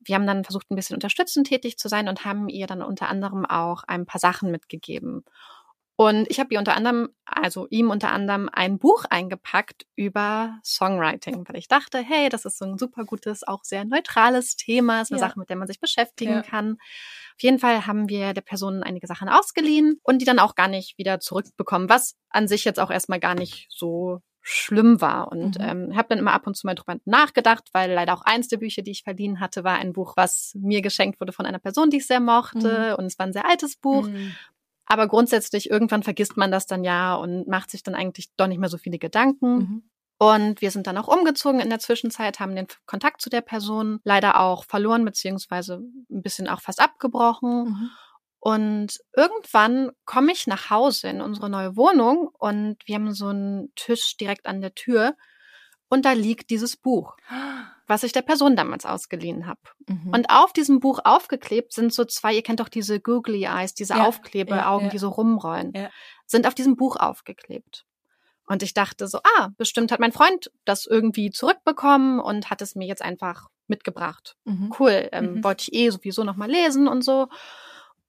wir 0.00 0.14
haben 0.14 0.26
dann 0.26 0.44
versucht, 0.44 0.70
ein 0.70 0.76
bisschen 0.76 0.94
unterstützend 0.94 1.48
tätig 1.48 1.76
zu 1.76 1.88
sein 1.88 2.08
und 2.08 2.24
haben 2.24 2.48
ihr 2.48 2.66
dann 2.66 2.82
unter 2.82 3.08
anderem 3.08 3.44
auch 3.44 3.82
ein 3.86 4.06
paar 4.06 4.20
Sachen 4.20 4.50
mitgegeben. 4.50 5.24
Und 6.00 6.30
ich 6.30 6.38
habe 6.38 6.54
ihr 6.54 6.60
unter 6.60 6.76
anderem, 6.76 7.08
also 7.26 7.66
ihm 7.70 7.90
unter 7.90 8.12
anderem 8.12 8.48
ein 8.52 8.78
Buch 8.78 9.04
eingepackt 9.10 9.84
über 9.96 10.60
Songwriting, 10.64 11.44
weil 11.48 11.56
ich 11.56 11.66
dachte, 11.66 11.98
hey, 11.98 12.28
das 12.28 12.44
ist 12.44 12.58
so 12.58 12.66
ein 12.66 12.78
super 12.78 13.04
gutes, 13.04 13.42
auch 13.42 13.64
sehr 13.64 13.84
neutrales 13.84 14.54
Thema, 14.54 15.00
ist 15.00 15.10
eine 15.10 15.18
Ja. 15.18 15.26
Sache, 15.26 15.40
mit 15.40 15.50
der 15.50 15.56
man 15.56 15.66
sich 15.66 15.80
beschäftigen 15.80 16.34
Ja. 16.34 16.42
kann. 16.42 16.74
Auf 17.34 17.42
jeden 17.42 17.58
Fall 17.58 17.84
haben 17.88 18.08
wir 18.08 18.32
der 18.32 18.42
Person 18.42 18.84
einige 18.84 19.08
Sachen 19.08 19.28
ausgeliehen 19.28 19.98
und 20.04 20.20
die 20.20 20.24
dann 20.24 20.38
auch 20.38 20.54
gar 20.54 20.68
nicht 20.68 20.98
wieder 20.98 21.18
zurückbekommen, 21.18 21.88
was 21.88 22.14
an 22.30 22.46
sich 22.46 22.64
jetzt 22.64 22.78
auch 22.78 22.92
erstmal 22.92 23.18
gar 23.18 23.34
nicht 23.34 23.66
so 23.68 24.20
schlimm 24.40 25.00
war. 25.00 25.32
Und 25.32 25.58
Mhm. 25.58 25.64
ähm, 25.90 25.96
habe 25.96 26.10
dann 26.10 26.18
immer 26.20 26.32
ab 26.32 26.46
und 26.46 26.56
zu 26.56 26.64
mal 26.68 26.76
drüber 26.76 26.96
nachgedacht, 27.06 27.70
weil 27.72 27.90
leider 27.92 28.14
auch 28.14 28.22
eins 28.22 28.46
der 28.46 28.58
Bücher, 28.58 28.82
die 28.82 28.92
ich 28.92 29.02
verliehen 29.02 29.40
hatte, 29.40 29.64
war 29.64 29.78
ein 29.78 29.92
Buch, 29.92 30.12
was 30.16 30.52
mir 30.54 30.80
geschenkt 30.80 31.20
wurde 31.20 31.32
von 31.32 31.44
einer 31.44 31.58
Person, 31.58 31.90
die 31.90 31.96
ich 31.96 32.06
sehr 32.06 32.20
mochte. 32.20 32.96
Und 32.96 33.06
es 33.06 33.18
war 33.18 33.26
ein 33.26 33.32
sehr 33.32 33.46
altes 33.48 33.74
Buch. 33.76 34.08
Mhm. 34.10 34.38
Aber 34.88 35.06
grundsätzlich, 35.06 35.70
irgendwann 35.70 36.02
vergisst 36.02 36.36
man 36.36 36.50
das 36.50 36.66
dann 36.66 36.82
ja 36.82 37.14
und 37.14 37.46
macht 37.46 37.70
sich 37.70 37.82
dann 37.82 37.94
eigentlich 37.94 38.30
doch 38.36 38.46
nicht 38.46 38.58
mehr 38.58 38.70
so 38.70 38.78
viele 38.78 38.98
Gedanken. 38.98 39.56
Mhm. 39.56 39.82
Und 40.18 40.60
wir 40.60 40.72
sind 40.72 40.86
dann 40.86 40.98
auch 40.98 41.06
umgezogen 41.06 41.60
in 41.60 41.70
der 41.70 41.78
Zwischenzeit, 41.78 42.40
haben 42.40 42.56
den 42.56 42.66
Kontakt 42.86 43.20
zu 43.20 43.30
der 43.30 43.40
Person 43.40 44.00
leider 44.02 44.40
auch 44.40 44.64
verloren, 44.64 45.04
beziehungsweise 45.04 45.80
ein 46.10 46.22
bisschen 46.22 46.48
auch 46.48 46.60
fast 46.60 46.80
abgebrochen. 46.80 47.64
Mhm. 47.64 47.90
Und 48.40 48.98
irgendwann 49.14 49.90
komme 50.04 50.32
ich 50.32 50.46
nach 50.46 50.70
Hause 50.70 51.08
in 51.08 51.20
unsere 51.20 51.50
neue 51.50 51.76
Wohnung 51.76 52.30
und 52.38 52.76
wir 52.86 52.94
haben 52.94 53.12
so 53.12 53.28
einen 53.28 53.72
Tisch 53.74 54.16
direkt 54.16 54.46
an 54.46 54.60
der 54.60 54.74
Tür 54.74 55.14
und 55.88 56.04
da 56.04 56.12
liegt 56.12 56.50
dieses 56.50 56.76
Buch, 56.76 57.16
was 57.86 58.02
ich 58.02 58.12
der 58.12 58.22
Person 58.22 58.56
damals 58.56 58.84
ausgeliehen 58.84 59.46
habe. 59.46 59.60
Mhm. 59.86 60.10
Und 60.12 60.30
auf 60.30 60.52
diesem 60.52 60.80
Buch 60.80 61.00
aufgeklebt 61.04 61.72
sind 61.72 61.92
so 61.92 62.04
zwei, 62.04 62.34
ihr 62.34 62.42
kennt 62.42 62.60
doch 62.60 62.68
diese 62.68 63.00
Googly 63.00 63.44
Eyes, 63.44 63.74
diese 63.74 63.94
Ja, 63.94 64.06
Aufklebeaugen, 64.06 64.80
ja, 64.80 64.86
ja. 64.86 64.90
die 64.90 64.98
so 64.98 65.08
rumrollen, 65.08 65.72
sind 66.26 66.46
auf 66.46 66.54
diesem 66.54 66.76
Buch 66.76 66.96
aufgeklebt. 66.96 67.84
Und 68.46 68.62
ich 68.62 68.72
dachte 68.74 69.08
so, 69.08 69.18
ah, 69.36 69.48
bestimmt 69.58 69.92
hat 69.92 70.00
mein 70.00 70.12
Freund 70.12 70.50
das 70.64 70.86
irgendwie 70.86 71.30
zurückbekommen 71.30 72.18
und 72.20 72.48
hat 72.50 72.62
es 72.62 72.74
mir 72.74 72.86
jetzt 72.86 73.02
einfach 73.02 73.48
mitgebracht. 73.66 74.36
Mhm. 74.44 74.72
Cool, 74.78 75.08
ähm, 75.12 75.34
Mhm. 75.34 75.44
wollte 75.44 75.64
ich 75.68 75.74
eh 75.74 75.90
sowieso 75.90 76.24
noch 76.24 76.36
mal 76.36 76.50
lesen 76.50 76.88
und 76.88 77.02
so. 77.02 77.28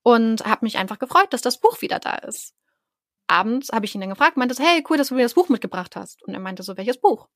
Und 0.01 0.45
habe 0.45 0.65
mich 0.65 0.77
einfach 0.77 0.97
gefreut, 0.97 1.27
dass 1.31 1.41
das 1.41 1.59
Buch 1.59 1.81
wieder 1.81 1.99
da 1.99 2.15
ist. 2.15 2.53
Abends 3.29 3.69
habe 3.71 3.85
ich 3.85 3.93
ihn 3.93 4.01
dann 4.01 4.09
gefragt, 4.09 4.37
meinte, 4.37 4.55
so, 4.55 4.63
hey, 4.63 4.83
cool, 4.89 4.97
dass 4.97 5.09
du 5.09 5.15
mir 5.15 5.23
das 5.23 5.35
Buch 5.35 5.49
mitgebracht 5.49 5.95
hast. 5.95 6.23
Und 6.23 6.33
er 6.33 6.39
meinte 6.39 6.63
so, 6.63 6.77
welches 6.77 6.99
Buch? 6.99 7.27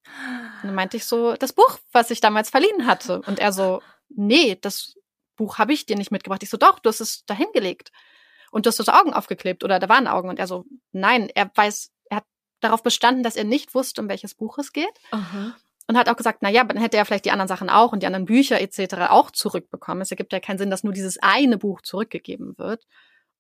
Und 0.62 0.70
dann 0.70 0.76
meinte 0.76 0.98
ich 0.98 1.06
so, 1.06 1.36
das 1.36 1.54
Buch, 1.54 1.80
was 1.92 2.10
ich 2.10 2.20
damals 2.20 2.50
verliehen 2.50 2.86
hatte. 2.88 3.22
Und 3.28 3.40
er 3.40 3.52
so, 3.52 3.82
nee, 4.10 4.58
das 4.60 4.96
Buch 5.36 5.58
habe 5.58 5.74
ich 5.74 5.86
dir 5.86 5.96
nicht 5.96 6.12
mitgebracht. 6.12 6.44
Ich 6.44 6.50
so, 6.50 6.58
doch, 6.58 6.80
du 6.80 6.90
hast 6.90 7.00
es 7.00 7.26
da 7.26 7.34
hingelegt. 7.34 7.92
Und 8.52 8.66
du 8.66 8.70
hast 8.70 8.80
das 8.80 8.90
Augen 8.90 9.14
aufgeklebt 9.14 9.64
oder 9.64 9.80
da 9.80 9.90
waren 9.90 10.08
Augen. 10.08 10.30
Und 10.30 10.40
er 10.40 10.48
so, 10.48 10.66
nein, 10.92 11.30
er 11.34 11.52
weiß, 11.54 11.92
er 12.10 12.18
hat 12.18 12.26
darauf 12.60 12.84
bestanden, 12.84 13.24
dass 13.24 13.36
er 13.36 13.44
nicht 13.44 13.74
wusste, 13.76 14.02
um 14.02 14.10
welches 14.10 14.36
Buch 14.36 14.58
es 14.58 14.74
geht. 14.74 14.94
Aha. 15.12 15.56
Und 15.88 15.98
hat 15.98 16.08
auch 16.08 16.16
gesagt, 16.16 16.40
na 16.42 16.50
ja, 16.50 16.64
dann 16.64 16.78
hätte 16.78 16.98
er 16.98 17.06
vielleicht 17.06 17.26
die 17.26 17.32
anderen 17.32 17.48
Sachen 17.48 17.70
auch 17.70 17.92
und 17.92 18.02
die 18.02 18.08
anderen 18.08 18.26
Bücher 18.26 18.62
etc. 18.62 19.10
auch 19.10 19.32
zurückbekommen. 19.32 20.02
Es 20.02 20.12
ergibt 20.12 20.32
ja 20.32 20.40
keinen 20.40 20.58
Sinn, 20.58 20.70
dass 20.70 20.84
nur 20.84 20.94
dieses 20.94 21.18
eine 21.22 21.58
Buch 21.58 21.82
zurückgegeben 21.82 22.58
wird. 22.58 22.86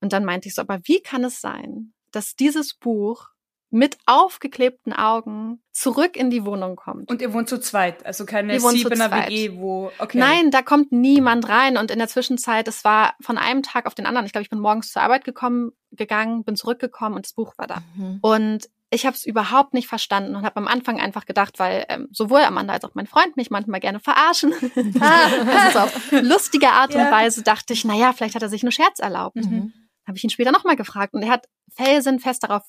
Und 0.02 0.14
dann 0.14 0.26
meinte 0.26 0.50
ich 0.50 0.56
so, 0.56 0.62
aber 0.62 0.82
wie 0.84 1.02
kann 1.02 1.24
es 1.24 1.40
sein, 1.40 1.94
dass 2.16 2.36
dieses 2.36 2.74
Buch 2.74 3.30
mit 3.70 3.98
aufgeklebten 4.06 4.94
Augen 4.94 5.64
zurück 5.72 6.16
in 6.16 6.30
die 6.30 6.46
Wohnung 6.46 6.76
kommt? 6.76 7.10
Und 7.10 7.24
ihr 7.24 7.34
wohnt 7.34 7.50
zu 7.50 7.60
zweit, 7.60 8.06
also 8.06 8.24
keine 8.24 8.60
Siebener. 8.60 9.12
WG, 9.12 9.58
wo, 9.58 9.92
okay. 9.98 10.20
Nein, 10.20 10.52
da 10.52 10.62
kommt 10.62 10.92
niemand 10.92 11.50
rein. 11.50 11.78
Und 11.78 11.90
in 11.90 11.98
der 11.98 12.08
Zwischenzeit, 12.08 12.68
es 12.68 12.84
war 12.84 13.16
von 13.20 13.40
einem 13.40 13.64
Tag 13.64 13.88
auf 13.88 13.96
den 13.96 14.06
anderen. 14.06 14.28
Ich 14.28 14.32
glaube, 14.32 14.44
ich 14.44 14.52
bin 14.52 14.60
morgens 14.60 14.92
zur 14.92 15.02
Arbeit 15.02 15.26
gekommen, 15.26 15.72
gegangen, 15.92 16.44
bin 16.44 16.56
zurückgekommen 16.56 17.16
und 17.16 17.26
das 17.26 17.34
Buch 17.34 17.54
war 17.58 17.66
da. 17.66 17.82
Mhm. 17.96 18.20
Und 18.22 18.70
ich 18.92 19.08
habe 19.08 19.16
es 19.16 19.26
überhaupt 19.26 19.74
nicht 19.74 19.88
verstanden 19.88 20.36
und 20.36 20.46
habe 20.46 20.58
am 20.58 20.68
Anfang 20.68 21.02
einfach 21.02 21.26
gedacht, 21.26 21.58
weil 21.58 21.86
ähm, 21.90 22.10
sowohl 22.12 22.42
Amanda 22.42 22.74
als 22.74 22.86
auch 22.86 22.94
mein 22.94 23.08
Freund 23.08 23.36
mich 23.38 23.50
manchmal 23.50 23.80
gerne 23.80 24.00
verarschen. 24.00 24.54
also 25.02 25.80
auf 25.80 26.12
lustige 26.12 26.70
Art 26.70 26.94
Ja. 26.94 27.06
und 27.06 27.12
Weise 27.12 27.42
dachte 27.42 27.74
ich, 27.74 27.86
na 27.86 27.96
ja, 27.96 28.14
vielleicht 28.14 28.36
hat 28.36 28.44
er 28.44 28.50
sich 28.50 28.62
einen 28.62 28.72
Scherz 28.72 29.00
erlaubt. 29.00 29.38
Mhm. 29.38 29.74
Habe 30.08 30.18
ich 30.18 30.24
ihn 30.24 30.30
später 30.30 30.52
nochmal 30.52 30.76
gefragt 30.76 31.14
und 31.14 31.24
er 31.24 31.30
hat 31.32 31.48
felsenfest 31.74 32.44
darauf 32.44 32.64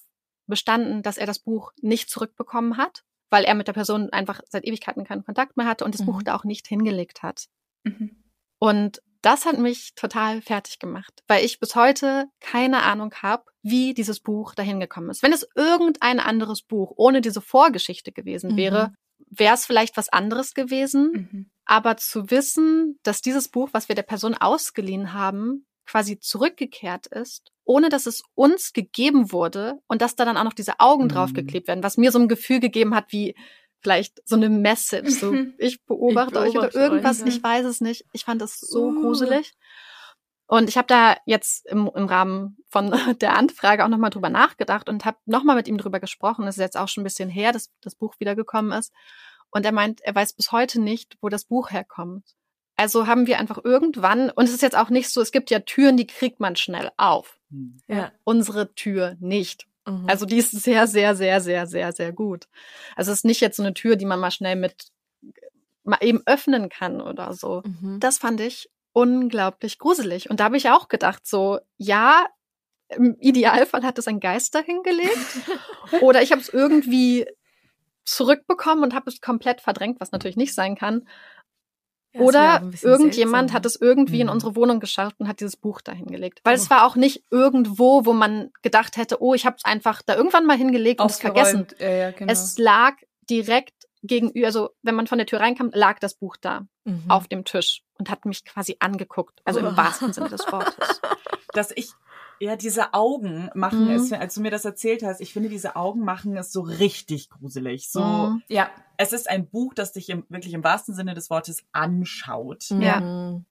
bestanden, 0.46 1.02
dass 1.02 1.16
er 1.16 1.26
das 1.26 1.38
Buch 1.38 1.72
nicht 1.80 2.10
zurückbekommen 2.10 2.76
hat, 2.76 3.02
weil 3.30 3.44
er 3.44 3.54
mit 3.54 3.66
der 3.68 3.72
Person 3.72 4.10
einfach 4.10 4.40
seit 4.48 4.64
Ewigkeiten 4.64 5.04
keinen 5.04 5.24
Kontakt 5.24 5.56
mehr 5.56 5.66
hatte 5.66 5.84
und 5.84 5.94
das 5.94 6.02
Mhm. 6.02 6.06
Buch 6.06 6.22
da 6.22 6.34
auch 6.36 6.44
nicht 6.44 6.66
hingelegt 6.66 7.22
hat. 7.22 7.46
Mhm. 7.84 8.22
Und 8.58 9.00
das 9.22 9.46
hat 9.46 9.58
mich 9.58 9.94
total 9.94 10.42
fertig 10.42 10.78
gemacht, 10.78 11.22
weil 11.28 11.44
ich 11.44 11.58
bis 11.58 11.74
heute 11.74 12.26
keine 12.40 12.82
Ahnung 12.82 13.14
habe, 13.22 13.44
wie 13.62 13.94
dieses 13.94 14.20
Buch 14.20 14.54
dahin 14.54 14.80
gekommen 14.80 15.08
ist. 15.08 15.22
Wenn 15.22 15.32
es 15.32 15.48
irgendein 15.54 16.20
anderes 16.20 16.60
Buch 16.62 16.92
ohne 16.96 17.22
diese 17.22 17.40
Vorgeschichte 17.40 18.12
gewesen 18.12 18.52
Mhm. 18.52 18.56
wäre, 18.56 18.94
wäre 19.30 19.54
es 19.54 19.64
vielleicht 19.64 19.96
was 19.96 20.10
anderes 20.10 20.52
gewesen. 20.52 21.10
Mhm. 21.32 21.50
Aber 21.64 21.96
zu 21.96 22.30
wissen, 22.30 22.98
dass 23.02 23.22
dieses 23.22 23.48
Buch, 23.48 23.70
was 23.72 23.88
wir 23.88 23.94
der 23.94 24.02
Person 24.02 24.34
ausgeliehen 24.34 25.14
haben, 25.14 25.66
quasi 25.86 26.18
zurückgekehrt 26.18 27.06
ist, 27.06 27.52
ohne 27.64 27.88
dass 27.88 28.06
es 28.06 28.22
uns 28.34 28.72
gegeben 28.72 29.32
wurde 29.32 29.80
und 29.86 30.02
dass 30.02 30.16
da 30.16 30.24
dann 30.24 30.36
auch 30.36 30.44
noch 30.44 30.52
diese 30.54 30.80
Augen 30.80 31.04
Mhm. 31.04 31.08
draufgeklebt 31.08 31.68
werden, 31.68 31.82
was 31.84 31.96
mir 31.96 32.10
so 32.12 32.18
ein 32.18 32.28
Gefühl 32.28 32.60
gegeben 32.60 32.94
hat, 32.94 33.12
wie 33.12 33.34
vielleicht 33.80 34.26
so 34.26 34.36
eine 34.36 34.48
Message, 34.48 35.10
so 35.10 35.32
ich 35.58 35.84
beobachte, 35.84 36.38
euch 36.40 36.54
beobachte 36.54 36.76
oder 36.78 36.86
irgendwas, 36.86 37.20
euch, 37.20 37.26
ja. 37.28 37.34
ich 37.34 37.42
weiß 37.42 37.66
es 37.66 37.80
nicht. 37.80 38.06
Ich 38.12 38.24
fand 38.24 38.40
es 38.42 38.58
so 38.60 38.88
Uh. 38.88 39.00
gruselig. 39.02 39.52
Und 40.46 40.68
ich 40.68 40.76
habe 40.76 40.86
da 40.86 41.16
jetzt 41.26 41.66
im, 41.66 41.90
im 41.94 42.06
Rahmen 42.06 42.58
von 42.68 42.90
der 43.20 43.34
Anfrage 43.36 43.84
auch 43.84 43.88
nochmal 43.88 44.10
drüber 44.10 44.28
nachgedacht 44.30 44.88
und 44.88 45.04
habe 45.04 45.16
nochmal 45.26 45.56
mit 45.56 45.68
ihm 45.68 45.78
drüber 45.78 46.00
gesprochen. 46.00 46.44
Das 46.44 46.56
ist 46.56 46.60
jetzt 46.62 46.76
auch 46.76 46.88
schon 46.88 47.02
ein 47.02 47.04
bisschen 47.04 47.28
her, 47.30 47.52
dass 47.52 47.70
das 47.80 47.94
Buch 47.94 48.14
wiedergekommen 48.18 48.72
ist. 48.78 48.92
Und 49.50 49.64
er 49.64 49.72
meint, 49.72 50.00
er 50.02 50.14
weiß 50.14 50.34
bis 50.34 50.52
heute 50.52 50.80
nicht, 50.80 51.16
wo 51.22 51.28
das 51.28 51.44
Buch 51.44 51.70
herkommt. 51.70 52.24
Also 52.76 53.06
haben 53.06 53.26
wir 53.26 53.38
einfach 53.38 53.62
irgendwann, 53.62 54.30
und 54.30 54.44
es 54.44 54.52
ist 54.54 54.62
jetzt 54.62 54.76
auch 54.76 54.90
nicht 54.90 55.08
so, 55.08 55.20
es 55.20 55.32
gibt 55.32 55.50
ja 55.50 55.60
Türen, 55.60 55.96
die 55.96 56.06
kriegt 56.06 56.40
man 56.40 56.56
schnell 56.56 56.90
auf. 56.96 57.38
Hm. 57.50 57.78
Ja. 57.86 58.12
Unsere 58.24 58.74
Tür 58.74 59.16
nicht. 59.20 59.66
Mhm. 59.86 60.06
Also 60.08 60.26
die 60.26 60.38
ist 60.38 60.50
sehr, 60.50 60.86
sehr, 60.86 61.14
sehr, 61.14 61.40
sehr, 61.40 61.66
sehr, 61.66 61.92
sehr 61.92 62.12
gut. 62.12 62.48
Also 62.96 63.12
es 63.12 63.18
ist 63.18 63.24
nicht 63.24 63.40
jetzt 63.40 63.56
so 63.56 63.62
eine 63.62 63.74
Tür, 63.74 63.96
die 63.96 64.06
man 64.06 64.20
mal 64.20 64.30
schnell 64.30 64.56
mit 64.56 64.88
mal 65.84 65.98
eben 66.00 66.22
öffnen 66.26 66.68
kann 66.68 67.00
oder 67.00 67.34
so. 67.34 67.62
Mhm. 67.64 68.00
Das 68.00 68.18
fand 68.18 68.40
ich 68.40 68.70
unglaublich 68.92 69.78
gruselig. 69.78 70.30
Und 70.30 70.40
da 70.40 70.44
habe 70.44 70.56
ich 70.56 70.70
auch 70.70 70.88
gedacht, 70.88 71.26
so, 71.26 71.60
ja, 71.76 72.26
im 72.88 73.16
Idealfall 73.20 73.82
hat 73.82 73.98
es 73.98 74.08
ein 74.08 74.20
Geist 74.20 74.54
dahingelegt. 74.54 75.18
oder 76.00 76.22
ich 76.22 76.32
habe 76.32 76.40
es 76.40 76.48
irgendwie 76.48 77.26
zurückbekommen 78.04 78.84
und 78.84 78.94
habe 78.94 79.10
es 79.10 79.20
komplett 79.20 79.60
verdrängt, 79.60 80.00
was 80.00 80.12
natürlich 80.12 80.36
nicht 80.36 80.54
sein 80.54 80.76
kann. 80.76 81.06
Ja, 82.14 82.20
Oder 82.20 82.62
irgendjemand 82.82 83.50
seltsam. 83.50 83.54
hat 83.56 83.66
es 83.66 83.80
irgendwie 83.80 84.20
in 84.20 84.28
Mhm. 84.28 84.32
unsere 84.34 84.54
Wohnung 84.56 84.78
geschafft 84.80 85.16
und 85.18 85.26
hat 85.28 85.40
dieses 85.40 85.56
Buch 85.56 85.80
dahin 85.80 86.06
gelegt. 86.06 86.40
Weil 86.44 86.54
Oh. 86.54 86.56
es 86.60 86.70
war 86.70 86.86
auch 86.86 86.94
nicht 86.96 87.24
irgendwo, 87.30 88.06
wo 88.06 88.12
man 88.12 88.50
gedacht 88.62 88.96
hätte, 88.96 89.20
oh, 89.20 89.34
ich 89.34 89.46
habe 89.46 89.56
es 89.58 89.64
einfach 89.64 90.00
da 90.02 90.14
irgendwann 90.14 90.46
mal 90.46 90.56
hingelegt 90.56 91.00
und 91.00 91.10
es 91.10 91.18
vergessen. 91.18 91.66
Ja, 91.78 91.90
ja, 91.90 92.10
genau. 92.12 92.30
Es 92.32 92.56
lag 92.56 92.94
direkt 93.28 93.74
gegenüber, 94.02 94.46
also 94.46 94.70
wenn 94.82 94.94
man 94.94 95.06
von 95.06 95.18
der 95.18 95.26
Tür 95.26 95.40
reinkam, 95.40 95.70
lag 95.72 95.98
das 95.98 96.14
Buch 96.14 96.36
da 96.40 96.66
Mhm. 96.84 97.04
auf 97.08 97.26
dem 97.26 97.44
Tisch 97.44 97.82
und 97.98 98.10
hat 98.10 98.26
mich 98.26 98.44
quasi 98.44 98.76
angeguckt. 98.78 99.40
Also 99.44 99.60
Oh. 99.60 99.66
im 99.66 99.76
wahrsten 99.76 100.12
Sinne 100.12 100.28
des 100.28 100.40
Wortes. 100.52 101.00
dass 101.52 101.72
ich 101.74 101.90
ja 102.44 102.56
diese 102.56 102.94
Augen 102.94 103.50
machen 103.54 103.86
Mhm. 103.86 103.90
es, 103.94 104.12
als 104.12 104.34
du 104.34 104.40
mir 104.40 104.50
das 104.50 104.64
erzählt 104.64 105.02
hast, 105.02 105.20
ich 105.20 105.32
finde 105.32 105.48
diese 105.48 105.76
Augen 105.76 106.00
machen 106.00 106.36
es 106.36 106.52
so 106.52 106.60
richtig 106.60 107.30
gruselig. 107.30 107.88
So, 107.90 108.00
Mhm. 108.02 108.42
ja. 108.48 108.70
es 108.96 109.12
ist 109.12 109.28
ein 109.28 109.48
Buch, 109.48 109.74
das 109.74 109.92
dich 109.92 110.08
im, 110.08 110.24
wirklich 110.28 110.54
im 110.54 110.62
wahrsten 110.62 110.94
Sinne 110.94 111.14
des 111.14 111.28
Wortes 111.30 111.64
anschaut. 111.72 112.70
Ja. 112.70 113.00
Mhm. 113.00 113.44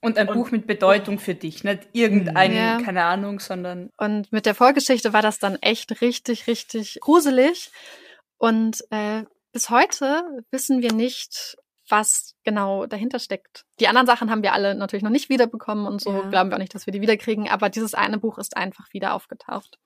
Und 0.00 0.18
ein 0.18 0.28
Und- 0.28 0.34
Buch 0.34 0.50
mit 0.50 0.66
Bedeutung 0.66 1.20
für 1.20 1.36
dich, 1.36 1.62
nicht 1.62 1.88
irgendein, 1.92 2.52
Ja. 2.52 2.80
keine 2.82 3.04
Ahnung, 3.04 3.38
sondern 3.38 3.90
Und 3.96 4.32
mit 4.32 4.46
der 4.46 4.56
Vorgeschichte 4.56 5.12
war 5.12 5.22
das 5.22 5.38
dann 5.38 5.54
echt 5.56 6.00
richtig, 6.00 6.48
richtig 6.48 6.98
gruselig. 7.00 7.70
Und 8.38 8.84
äh, 8.90 9.22
bis 9.52 9.70
heute 9.70 10.24
wissen 10.50 10.82
wir 10.82 10.92
nicht, 10.92 11.56
was 11.92 12.34
genau 12.42 12.86
dahinter 12.86 13.20
steckt. 13.20 13.64
Die 13.78 13.86
anderen 13.86 14.08
Sachen 14.08 14.30
haben 14.30 14.42
wir 14.42 14.52
alle 14.52 14.74
natürlich 14.74 15.04
noch 15.04 15.10
nicht 15.10 15.28
wiederbekommen 15.28 15.86
und 15.86 16.00
so 16.00 16.10
Ja. 16.10 16.28
glauben 16.30 16.50
wir 16.50 16.56
auch 16.56 16.60
nicht, 16.60 16.74
dass 16.74 16.86
wir 16.86 16.92
die 16.92 17.00
wiederkriegen. 17.00 17.48
Aber 17.48 17.68
dieses 17.68 17.94
eine 17.94 18.18
Buch 18.18 18.38
ist 18.38 18.56
einfach 18.56 18.92
wieder 18.92 19.14
aufgetaucht. 19.14 19.78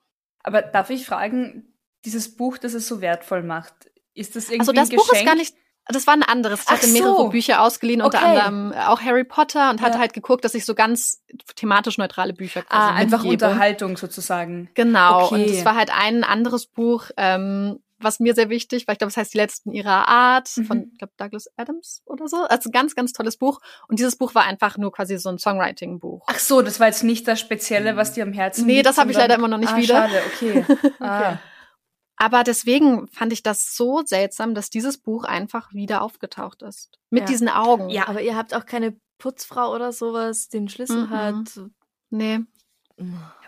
Aber 0.43 0.63
darf 0.63 0.89
ich 0.89 1.05
fragen, 1.05 1.75
dieses 2.07 2.35
Buch, 2.37 2.57
das 2.57 2.73
es 2.73 2.89
so 2.89 3.01
wertvoll 3.03 3.43
macht, 3.43 3.75
ist 4.15 4.37
das 4.37 4.45
irgendwie 4.45 4.61
Also 4.61 4.73
das 4.73 4.89
Buch 4.89 5.13
ist 5.13 5.27
gar 5.27 5.35
nicht. 5.35 5.55
Das 5.89 6.07
war 6.09 6.15
ein 6.15 6.25
anderes. 6.25 6.63
Ich 6.63 6.67
Ach 6.69 6.73
hatte 6.73 6.89
mehrere 6.89 7.17
so. 7.17 7.29
Bücher 7.29 7.63
ausgeliehen, 7.63 8.03
unter 8.03 8.19
Okay. 8.19 8.41
anderem 8.41 8.73
auch 8.73 9.01
Harry 9.03 9.23
Potter 9.23 9.71
und 9.71 9.81
hatte 9.83 9.95
Ja. 9.95 9.99
halt 10.01 10.15
geguckt, 10.15 10.45
dass 10.45 10.55
ich 10.55 10.65
so 10.65 10.75
ganz 10.75 11.23
thematisch 11.55 11.97
neutrale 11.99 12.33
Bücher 12.33 12.63
quasi 12.63 12.91
Ah, 12.91 12.95
einfach 12.95 13.23
mitgebe. 13.23 13.45
Unterhaltung 13.47 13.97
sozusagen. 13.97 14.69
Genau. 14.75 15.27
Okay. 15.27 15.35
Und 15.35 15.41
es 15.51 15.65
war 15.65 15.77
halt 15.77 15.91
ein 15.97 16.25
anderes 16.25 16.67
Buch, 16.67 17.11
ähm, 17.17 17.79
was 17.99 18.21
mir 18.21 18.35
sehr 18.35 18.51
wichtig 18.51 18.87
war. 18.87 18.93
Ich 18.93 18.99
glaube, 18.99 19.11
es 19.11 19.17
heißt 19.17 19.33
Die 19.35 19.39
Letzten 19.39 19.73
ihrer 19.73 20.07
Art 20.09 20.51
Mhm. 20.57 20.65
von, 20.65 20.91
ich 20.93 20.99
glaube, 20.99 21.13
Douglas 21.17 21.49
Adams 21.57 22.03
oder 22.05 22.29
so. 22.29 22.37
Also 22.45 22.71
ganz, 22.71 22.95
ganz 22.95 23.13
tolles 23.13 23.37
Buch. 23.37 23.61
Und 23.89 23.99
dieses 23.99 24.17
Buch 24.17 24.35
war 24.35 24.45
einfach 24.45 24.77
nur 24.79 24.93
quasi 24.93 25.17
so 25.19 25.29
ein 25.31 25.39
Songwriting-Buch. 25.39 26.25
Ach 26.27 26.39
so, 26.39 26.63
das 26.63 26.79
war 26.81 26.87
jetzt 26.89 27.05
nicht 27.05 27.27
das 27.27 27.41
Spezielle, 27.41 27.97
was 27.97 28.13
dir 28.13 28.23
am 28.25 28.33
Herzen 28.33 28.67
Nee, 28.67 28.75
liegt. 28.77 28.87
das 28.87 28.99
habe 28.99 29.11
ich 29.11 29.17
leider 29.17 29.35
immer 29.37 29.49
noch 29.49 29.59
nicht 29.59 29.73
ah, 29.73 29.77
wieder. 29.77 30.09
Schade, 30.09 30.23
okay. 30.35 30.65
Ah. 31.01 31.39
Aber 32.19 32.45
deswegen 32.45 33.09
fand 33.09 33.33
ich 33.35 33.43
das 33.43 33.77
so 33.77 34.03
seltsam, 34.05 34.55
dass 34.55 34.71
dieses 34.71 34.97
Buch 34.99 35.25
einfach 35.25 35.73
wieder 35.75 36.01
aufgetaucht 36.03 36.63
ist. 36.63 36.99
Mit 37.11 37.23
Ja. 37.23 37.27
diesen 37.27 37.49
Augen. 37.51 37.91
Ja. 37.91 38.09
Aber 38.09 38.23
ihr 38.23 38.37
habt 38.37 38.55
auch 38.55 38.65
keine 38.65 38.97
Putzfrau 39.19 39.75
oder 39.75 39.93
sowas, 39.93 40.49
die 40.49 40.59
den 40.59 40.69
Schlüssel 40.69 41.07
Mhm. 41.07 41.11
hat. 41.11 41.61
Nee. 42.11 42.41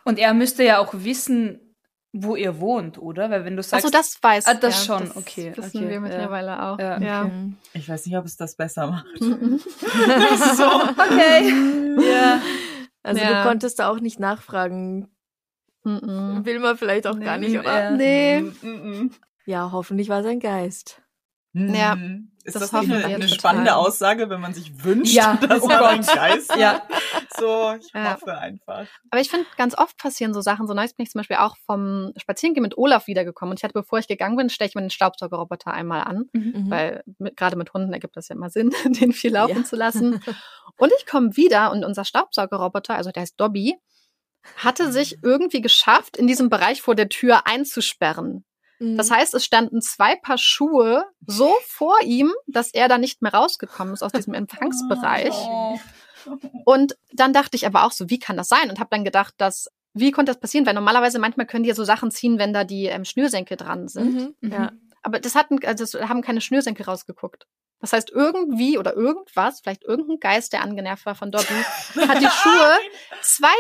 Und 0.04 0.18
er 0.18 0.34
müsste 0.34 0.64
ja 0.64 0.78
auch 0.78 0.92
wissen, 0.92 1.67
wo 2.12 2.37
ihr 2.37 2.59
wohnt, 2.61 2.99
oder? 2.99 3.31
Weil 3.31 3.44
wenn 3.44 3.57
du 3.57 3.62
sagst, 3.62 3.85
Also 3.85 3.90
das 3.97 4.18
weiß 4.23 4.47
Ah, 4.47 4.55
das 4.55 4.87
ja, 4.87 4.99
schon, 4.99 5.11
okay, 5.16 5.53
Wissen 5.57 5.79
okay, 5.79 5.87
wir 5.88 5.94
ja. 5.94 6.01
mittlerweile 6.01 6.62
auch. 6.62 6.79
Ja, 6.79 6.99
Ja. 7.01 7.25
Okay. 7.25 7.53
Ich 7.75 7.88
weiß 7.88 8.07
nicht, 8.07 8.16
ob 8.16 8.25
es 8.25 8.37
das 8.37 8.57
besser 8.57 8.87
macht. 8.88 9.07
So. 9.21 10.64
okay, 10.64 11.53
ja. 12.11 12.40
Also 13.03 13.21
Ja. 13.23 13.42
du 13.42 13.49
konntest 13.49 13.79
da 13.79 13.88
auch 13.90 14.01
nicht 14.01 14.18
nachfragen. 14.21 15.09
Will 15.85 16.59
man 16.59 16.77
vielleicht 16.77 17.07
auch 17.07 17.14
Nee, 17.16 17.25
gar 17.25 17.38
nicht, 17.38 17.59
oder? 17.59 17.83
ja. 17.85 17.90
Nee. 17.92 18.40
Mm, 18.40 18.66
mm, 18.68 19.11
Ja, 19.47 19.73
hoffentlich 19.73 20.09
war 20.09 20.21
es 20.21 20.27
ein 20.27 20.40
Geist. 20.40 21.03
Ja, 21.75 21.97
Ist 22.44 22.55
das 22.57 22.71
das, 22.71 22.73
nicht 22.73 22.90
eine, 22.92 22.99
wir 23.01 23.07
eine 23.07 23.18
total. 23.27 23.38
spannende 23.38 23.77
Aussage, 23.77 24.31
wenn 24.31 24.40
man 24.40 24.55
sich 24.55 24.83
wünscht, 24.85 25.12
Ja, 25.12 25.37
dass 25.49 25.62
oh 25.62 25.66
man 25.68 26.01
Geist 26.01 26.55
Ja. 26.57 26.83
So, 27.38 27.75
ich 27.79 27.92
Ja. 27.92 28.14
hoffe 28.14 28.37
einfach. 28.38 28.87
Aber 29.11 29.21
ich 29.21 29.29
finde, 29.31 29.47
ganz 29.57 29.77
oft 29.77 29.97
passieren 29.99 30.33
so 30.35 30.40
Sachen. 30.40 30.66
So 30.66 30.75
neulich 30.75 30.94
bin 30.97 31.05
ich 31.05 31.11
zum 31.11 31.18
Beispiel 31.21 31.37
auch 31.37 31.57
vom 31.66 32.12
Spazierengehen 32.16 32.62
mit 32.62 32.79
Olaf 32.79 33.07
wiedergekommen. 33.07 33.51
Und 33.53 33.61
ich 33.61 33.64
hatte, 33.64 33.75
bevor 33.75 33.99
ich 33.99 34.09
gegangen 34.09 34.37
bin, 34.37 34.49
stelle 34.51 34.68
ich 34.68 34.75
mir 34.75 34.81
den 34.83 34.90
Staubsaugerroboter 34.90 35.73
einmal 35.73 36.03
an. 36.03 36.25
Mhm. 36.33 36.71
Weil 36.71 37.03
mit, 37.18 37.37
gerade 37.37 37.57
mit 37.57 37.75
Hunden 37.75 37.92
ergibt 37.92 38.16
das 38.16 38.29
ja 38.29 38.37
immer 38.37 38.51
Sinn, 38.51 38.71
den 38.85 39.12
viel 39.12 39.33
laufen 39.33 39.59
Ja. 39.59 39.64
zu 39.64 39.77
lassen. 39.77 40.23
Und 40.79 40.92
ich 40.99 41.07
komme 41.07 41.37
wieder 41.37 41.71
und 41.73 41.85
unser 41.85 42.05
Staubsaugerroboter, 42.05 42.94
also 42.94 43.11
der 43.11 43.23
heißt 43.23 43.38
Dobby, 43.40 43.77
hatte 44.57 44.90
sich 44.92 45.18
irgendwie 45.23 45.61
geschafft, 45.61 46.16
in 46.16 46.27
diesem 46.27 46.49
Bereich 46.49 46.81
vor 46.81 46.94
der 46.94 47.09
Tür 47.11 47.47
einzusperren. 47.47 48.44
Mhm. 48.78 48.96
Das 48.96 49.10
heißt, 49.10 49.34
es 49.34 49.44
standen 49.44 49.80
zwei 49.80 50.16
Paar 50.16 50.38
Schuhe 50.38 51.04
so 51.26 51.54
vor 51.66 51.96
ihm, 52.02 52.32
dass 52.46 52.72
er 52.72 52.88
da 52.88 52.98
nicht 52.98 53.22
mehr 53.22 53.34
rausgekommen 53.34 53.94
ist 53.94 54.02
aus 54.02 54.12
diesem 54.12 54.34
Empfangsbereich. 54.34 55.34
Oh. 55.34 55.78
Und 56.64 56.96
dann 57.12 57.32
dachte 57.32 57.56
ich 57.56 57.66
aber 57.66 57.84
auch 57.84 57.92
so, 57.92 58.10
wie 58.10 58.18
kann 58.18 58.36
das 58.36 58.48
sein? 58.48 58.68
Und 58.70 58.80
habe 58.80 58.90
dann 58.90 59.04
gedacht, 59.04 59.34
dass 59.38 59.68
wie 59.94 60.12
konnte 60.12 60.30
das 60.30 60.40
passieren? 60.40 60.66
Weil 60.66 60.74
normalerweise 60.74 61.18
manchmal 61.18 61.46
können 61.46 61.62
die 61.64 61.70
ja 61.70 61.74
so 61.74 61.84
Sachen 61.84 62.10
ziehen, 62.10 62.38
wenn 62.38 62.52
da 62.52 62.64
die 62.64 62.86
ähm, 62.86 63.04
Schnürsenkel 63.04 63.56
dran 63.56 63.88
sind. 63.88 64.14
Mhm. 64.14 64.34
Mhm. 64.40 64.52
Ja. 64.52 64.72
Aber 65.02 65.20
das 65.20 65.34
hatten, 65.34 65.58
also 65.64 65.84
das 65.84 66.08
haben 66.08 66.22
keine 66.22 66.40
Schnürsenkel 66.40 66.84
rausgeguckt. 66.84 67.46
Das 67.80 67.92
heißt, 67.92 68.10
irgendwie 68.10 68.76
oder 68.76 68.94
irgendwas, 68.94 69.60
vielleicht 69.60 69.84
irgendein 69.84 70.18
Geist, 70.18 70.52
der 70.52 70.62
angenervt 70.62 71.06
war 71.06 71.14
von 71.14 71.30
Dobby, 71.30 71.54
hat 72.08 72.20
die 72.20 72.26
Schuhe 72.42 72.78
zwei, 73.22 73.54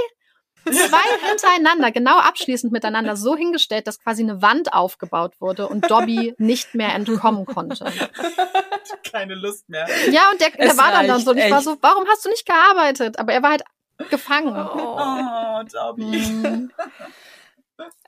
zwei 0.64 1.28
hintereinander, 1.28 1.90
genau 1.90 2.18
abschließend 2.18 2.72
miteinander, 2.72 3.16
so 3.16 3.36
hingestellt, 3.36 3.86
dass 3.86 4.00
quasi 4.00 4.22
eine 4.22 4.42
Wand 4.42 4.72
aufgebaut 4.72 5.40
wurde 5.40 5.68
und 5.68 5.90
Dobby 5.90 6.34
nicht 6.38 6.74
mehr 6.74 6.94
entkommen 6.94 7.46
konnte. 7.46 7.84
Keine 9.10 9.34
Lust 9.34 9.68
mehr. 9.68 9.86
Ja, 10.10 10.30
und 10.30 10.40
der, 10.40 10.50
der 10.50 10.76
war 10.76 10.92
dann 10.92 11.06
da 11.06 11.14
reicht, 11.14 11.24
so. 11.24 11.30
Und 11.32 11.38
ich 11.38 11.50
war 11.50 11.62
so, 11.62 11.76
warum 11.80 12.06
hast 12.08 12.24
du 12.24 12.30
nicht 12.30 12.46
gearbeitet? 12.46 13.18
Aber 13.18 13.32
er 13.32 13.42
war 13.42 13.50
halt 13.50 13.64
gefangen. 14.10 14.54
Oh, 14.56 15.62
Dobby. 15.72 16.04
Mhm. 16.04 16.72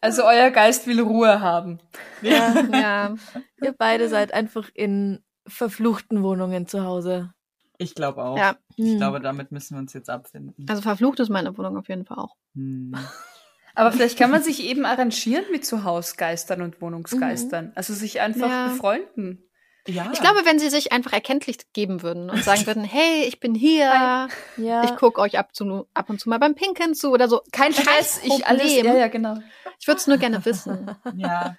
Also 0.00 0.24
euer 0.24 0.50
Geist 0.50 0.88
will 0.88 1.00
Ruhe 1.00 1.40
haben. 1.40 1.78
Ja. 2.22 2.54
Ja. 2.72 3.14
Ihr 3.62 3.72
beide 3.72 4.08
seid 4.08 4.34
einfach 4.34 4.68
in 4.74 5.22
verfluchten 5.46 6.24
Wohnungen 6.24 6.66
zu 6.66 6.84
Hause. 6.84 7.32
Ich 7.80 7.94
glaube 7.94 8.22
auch. 8.22 8.36
ja. 8.38 8.56
Ich 8.76 8.84
Hm. 8.84 8.96
glaube, 8.98 9.20
damit 9.20 9.52
müssen 9.52 9.74
wir 9.74 9.80
uns 9.80 9.92
jetzt 9.94 10.10
abfinden. 10.10 10.66
Also 10.68 10.82
verflucht 10.82 11.18
ist 11.20 11.28
meine 11.30 11.56
Wohnung 11.56 11.76
auf 11.78 11.88
jeden 11.88 12.04
Fall 12.04 12.18
auch. 12.18 12.36
Hm. 12.54 12.94
Aber 13.74 13.92
vielleicht 13.92 14.18
kann 14.18 14.30
man 14.30 14.42
sich 14.42 14.62
eben 14.64 14.84
arrangieren 14.84 15.44
mit 15.52 15.64
so 15.64 15.84
Hausgeistern 15.84 16.60
und 16.60 16.80
Wohnungsgeistern. 16.82 17.72
Also 17.76 17.94
sich 17.94 18.20
einfach 18.20 18.48
Ja. 18.48 18.66
befreunden. 18.68 19.44
Ja. 19.86 20.10
Ich 20.12 20.20
glaube, 20.20 20.40
wenn 20.44 20.58
sie 20.58 20.68
sich 20.68 20.92
einfach 20.92 21.12
erkenntlich 21.14 21.56
geben 21.72 22.02
würden 22.02 22.28
und 22.30 22.44
sagen 22.44 22.66
würden, 22.66 22.84
hey, 22.84 23.24
ich 23.26 23.40
bin 23.40 23.54
hier, 23.54 24.28
Ja. 24.56 24.84
ich 24.84 24.94
gucke 24.96 25.20
euch 25.20 25.38
ab, 25.38 25.54
zu, 25.54 25.86
ab 25.94 26.10
und 26.10 26.20
zu 26.20 26.28
mal 26.28 26.38
beim 26.38 26.54
Pinkeln 26.54 26.94
zu 26.94 27.10
oder 27.12 27.28
so. 27.28 27.40
Kein 27.52 27.72
Stress, 27.72 28.20
ich 28.24 28.46
alles. 28.46 28.74
Ja, 28.76 28.94
ja, 28.94 29.08
genau. 29.08 29.38
Ich 29.78 29.86
würde 29.86 29.98
es 29.98 30.06
nur 30.06 30.18
gerne 30.18 30.44
wissen. 30.44 30.90
ja. 31.16 31.56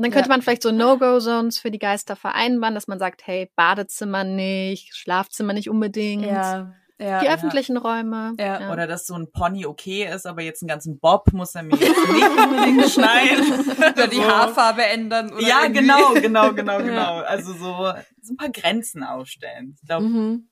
Und 0.00 0.04
dann 0.06 0.12
könnte 0.12 0.30
Ja. 0.30 0.34
man 0.34 0.40
vielleicht 0.42 0.62
so 0.62 0.72
No-Go-Zones 0.72 1.58
für 1.58 1.70
die 1.70 1.78
Geister 1.78 2.16
vereinbaren, 2.16 2.74
dass 2.74 2.88
man 2.88 2.98
sagt, 2.98 3.26
hey, 3.26 3.50
Badezimmer 3.54 4.24
nicht, 4.24 4.96
Schlafzimmer 4.96 5.52
nicht 5.52 5.68
unbedingt, 5.68 6.24
Ja, 6.24 6.72
ja. 6.98 7.20
die 7.20 7.26
ja. 7.26 7.34
öffentlichen 7.34 7.76
Räume. 7.76 8.32
Ja. 8.38 8.72
Oder 8.72 8.86
dass 8.86 9.06
so 9.06 9.14
ein 9.14 9.30
Pony 9.30 9.66
okay 9.66 10.08
ist, 10.10 10.26
aber 10.26 10.40
jetzt 10.40 10.62
einen 10.62 10.68
ganzen 10.68 10.98
Bob 11.00 11.30
muss 11.34 11.54
er 11.54 11.64
mir 11.64 11.76
jetzt 11.76 12.12
nicht 12.12 12.28
unbedingt 12.28 12.88
schneiden. 12.90 13.60
Oder 13.78 14.06
die 14.08 14.16
So. 14.16 14.24
Haarfarbe 14.26 14.84
ändern. 14.86 15.32
Oder 15.34 15.46
Ja, 15.46 15.62
irgendwie- 15.64 15.80
genau, 15.80 16.12
genau, 16.14 16.52
genau, 16.54 16.72
Ja. 16.78 16.86
genau. 16.86 17.16
Also 17.20 17.52
so, 17.52 17.92
so 18.22 18.32
ein 18.32 18.36
paar 18.38 18.48
Grenzen 18.50 19.02
aufstellen. 19.04 19.76
Ich 19.80 19.86
glaube, 19.86 20.06
Mhm. 20.06 20.48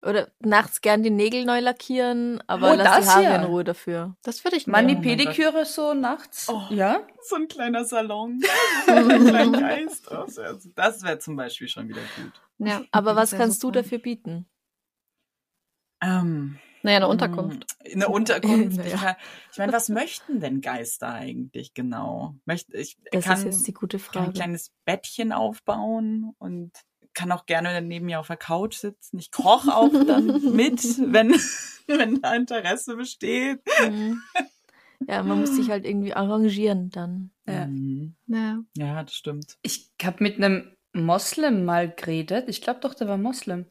Oder 0.00 0.30
nachts 0.38 0.80
gern 0.80 1.02
die 1.02 1.10
Nägel 1.10 1.44
neu 1.44 1.58
lackieren, 1.58 2.40
aber 2.46 2.70
Oh, 2.70 2.74
lass 2.76 2.96
die 3.00 3.00
das 3.06 3.14
Haare 3.14 3.24
ja. 3.24 3.36
in 3.36 3.44
Ruhe 3.44 3.64
dafür. 3.64 4.16
Das 4.22 4.44
würde 4.44 4.56
ich 4.56 4.68
Mani 4.68 4.92
Oh 4.92 4.94
mein 4.96 5.02
Pediküre 5.02 5.64
so 5.64 5.92
nachts. 5.92 6.48
Oh. 6.48 6.62
Ja? 6.70 7.04
so 7.22 7.34
ein 7.34 7.48
kleiner 7.48 7.84
Salon. 7.84 8.40
so 8.86 8.92
ein 8.92 9.26
kleiner 9.26 9.60
Geist. 9.60 10.08
Das 10.10 10.36
wäre 10.36 10.58
das 10.76 11.02
wär 11.02 11.18
zum 11.18 11.34
Beispiel 11.34 11.66
schon 11.68 11.88
wieder 11.88 12.00
gut. 12.16 12.40
Ja. 12.58 12.82
Aber 12.92 13.16
was 13.16 13.32
kannst 13.32 13.60
super. 13.60 13.72
du 13.72 13.82
dafür 13.82 13.98
bieten? 13.98 14.46
Ähm, 16.00 16.58
Naja, 16.82 16.98
eine 16.98 17.08
Unterkunft. 17.08 17.66
Eine 17.92 18.08
Unterkunft. 18.08 18.76
Naja. 18.78 19.16
Ich, 19.50 19.58
meine, 19.58 19.72
was 19.72 19.88
möchten 19.88 20.38
denn 20.40 20.60
Geister 20.60 21.08
eigentlich 21.12 21.74
genau? 21.74 22.36
Möchte 22.44 22.76
ich 22.76 22.96
Das 23.10 23.24
kann, 23.24 23.38
ist 23.38 23.44
jetzt 23.44 23.66
die 23.66 23.72
gute 23.74 23.98
kann 23.98 24.06
ein 24.06 24.12
Frage. 24.26 24.32
kleines 24.32 24.70
Bettchen 24.84 25.32
aufbauen 25.32 26.34
und 26.38 26.70
kann 27.18 27.32
auch 27.32 27.46
gerne 27.46 27.82
neben 27.82 28.06
mir 28.06 28.20
auf 28.20 28.28
der 28.28 28.36
Couch 28.36 28.76
sitzen. 28.76 29.18
Ich 29.18 29.32
koche 29.32 29.74
auch 29.74 29.90
dann 29.90 30.26
mit, 30.54 30.80
wenn, 31.12 31.32
wenn 31.88 32.20
da 32.20 32.34
Interesse 32.34 32.94
besteht. 32.94 33.60
Mhm. 33.82 34.22
Ja, 35.08 35.22
man 35.24 35.40
muss 35.40 35.56
sich 35.56 35.70
halt 35.70 35.84
irgendwie 35.84 36.14
arrangieren 36.14 36.90
dann. 36.90 37.30
Ja. 37.46 37.66
Mhm. 37.66 38.14
Ja. 38.28 38.60
Ja, 38.76 39.02
das 39.02 39.14
stimmt. 39.14 39.56
Ich 39.62 39.90
habe 40.02 40.22
mit 40.22 40.36
einem 40.36 40.76
Moslem 40.92 41.64
mal 41.64 41.90
geredet. 41.90 42.48
Ich 42.48 42.62
glaube 42.62 42.80
doch, 42.80 42.94
der 42.94 43.08
war 43.08 43.18
Moslem. 43.18 43.66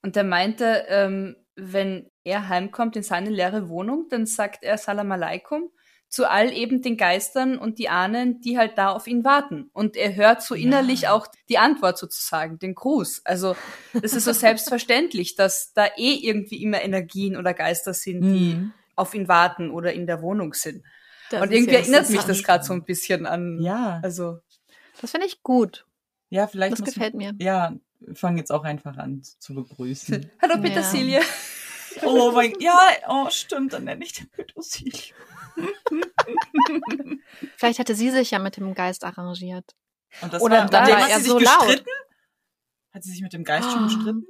Und 0.00 0.16
der 0.16 0.24
meinte, 0.24 0.86
ähm, 0.88 1.36
wenn 1.56 2.10
er 2.24 2.48
heimkommt 2.48 2.96
in 2.96 3.02
seine 3.02 3.28
leere 3.30 3.68
Wohnung, 3.68 4.06
dann 4.08 4.24
sagt 4.24 4.62
er 4.62 4.78
Salam 4.78 5.12
alaikum 5.12 5.70
zu 6.08 6.28
all 6.30 6.52
eben 6.52 6.80
den 6.80 6.96
Geistern 6.96 7.58
und 7.58 7.78
die 7.78 7.88
Ahnen, 7.90 8.40
die 8.40 8.56
halt 8.56 8.78
da 8.78 8.90
auf 8.92 9.06
ihn 9.06 9.24
warten. 9.24 9.68
Und 9.74 9.94
er 9.96 10.14
hört 10.16 10.42
so 10.42 10.54
innerlich 10.54 11.02
Ja. 11.02 11.12
auch 11.12 11.26
die 11.50 11.58
Antwort 11.58 11.98
sozusagen, 11.98 12.58
den 12.58 12.74
Gruß. 12.74 13.22
Also 13.24 13.56
es 14.02 14.14
ist 14.14 14.24
so 14.24 14.32
selbstverständlich, 14.32 15.34
dass 15.36 15.72
da 15.74 15.86
eh 15.96 16.14
irgendwie 16.14 16.62
immer 16.62 16.80
Energien 16.82 17.36
oder 17.36 17.52
Geister 17.52 17.92
sind, 17.92 18.22
die 18.22 18.54
Mhm. 18.54 18.72
auf 18.96 19.14
ihn 19.14 19.28
warten 19.28 19.70
oder 19.70 19.92
in 19.92 20.06
der 20.06 20.22
Wohnung 20.22 20.54
sind. 20.54 20.82
Das 21.30 21.42
und 21.42 21.52
irgendwie 21.52 21.74
ja 21.74 21.80
erinnert 21.80 22.08
mich 22.08 22.22
das 22.22 22.42
gerade 22.42 22.64
so 22.64 22.72
ein 22.72 22.84
bisschen 22.84 23.26
an. 23.26 23.60
Ja, 23.60 24.00
Also 24.02 24.38
Das 25.02 25.10
finde 25.10 25.26
ich 25.26 25.42
gut. 25.42 25.84
ja, 26.30 26.46
vielleicht 26.46 26.78
Das 26.80 26.86
gefällt 26.86 27.14
mir. 27.14 27.34
Ja, 27.38 27.74
fangen 28.14 28.38
jetzt 28.38 28.50
auch 28.50 28.64
einfach 28.64 28.96
an 28.96 29.20
zu 29.22 29.54
begrüßen. 29.54 30.30
Hallo 30.42 30.54
Ja. 30.54 30.60
Petersilie. 30.62 31.20
oh 32.02 32.32
mein, 32.32 32.54
ja, 32.60 32.78
oh 33.08 33.28
stimmt, 33.28 33.74
dann 33.74 33.84
nenne 33.84 34.04
ich 34.04 34.14
den 34.14 34.28
Petersilie. 34.30 35.12
Vielleicht 37.56 37.78
hatte 37.78 37.94
sie 37.94 38.10
sich 38.10 38.30
ja 38.30 38.38
mit 38.38 38.56
dem 38.56 38.74
Geist 38.74 39.04
arrangiert. 39.04 39.74
Und 40.22 40.32
das 40.32 40.42
Oder 40.42 40.60
war, 40.60 40.66
dem 40.66 40.72
war 40.94 41.02
hat 41.02 41.10
er 41.10 41.16
sie 41.18 41.22
sich 41.24 41.32
so 41.32 41.38
laut. 41.38 41.60
gestritten? 41.66 41.90
Hat 42.94 43.02
sie 43.02 43.10
sich 43.10 43.22
mit 43.22 43.32
dem 43.32 43.44
Geist 43.44 43.70
schon 43.70 43.82
Oh. 43.82 43.86
gestritten? 43.86 44.26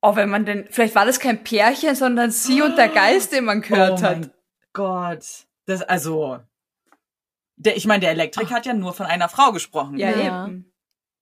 Oh, 0.00 0.14
wenn 0.14 0.28
man 0.28 0.44
denn, 0.46 0.68
vielleicht 0.70 0.94
war 0.94 1.06
das 1.06 1.18
kein 1.18 1.42
Pärchen, 1.42 1.94
sondern 1.96 2.30
sie 2.30 2.62
und 2.62 2.76
der 2.76 2.88
Geist, 2.88 3.32
den 3.32 3.44
man 3.44 3.62
gehört 3.62 4.00
oh 4.00 4.02
hat. 4.02 4.20
mein 4.20 4.32
Gott. 4.72 5.24
Das, 5.66 5.82
also, 5.82 6.38
der, 7.56 7.76
ich 7.76 7.86
meine, 7.86 8.00
der 8.00 8.10
Elektrik 8.10 8.50
hat 8.52 8.64
ja 8.66 8.74
nur 8.74 8.92
von 8.92 9.06
einer 9.06 9.28
Frau 9.28 9.50
gesprochen. 9.52 9.98
Ja, 9.98 10.10
Ja. 10.10 10.46
eben. 10.46 10.72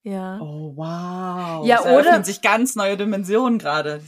Ja. 0.08 0.38
Oh, 0.40 0.72
wow. 0.76 1.66
Ja, 1.66 1.80
es 1.80 1.86
oder- 1.86 2.22
sich 2.22 2.40
ganz 2.40 2.76
neue 2.76 2.96
Dimensionen 2.96 3.58
gerade. 3.58 4.00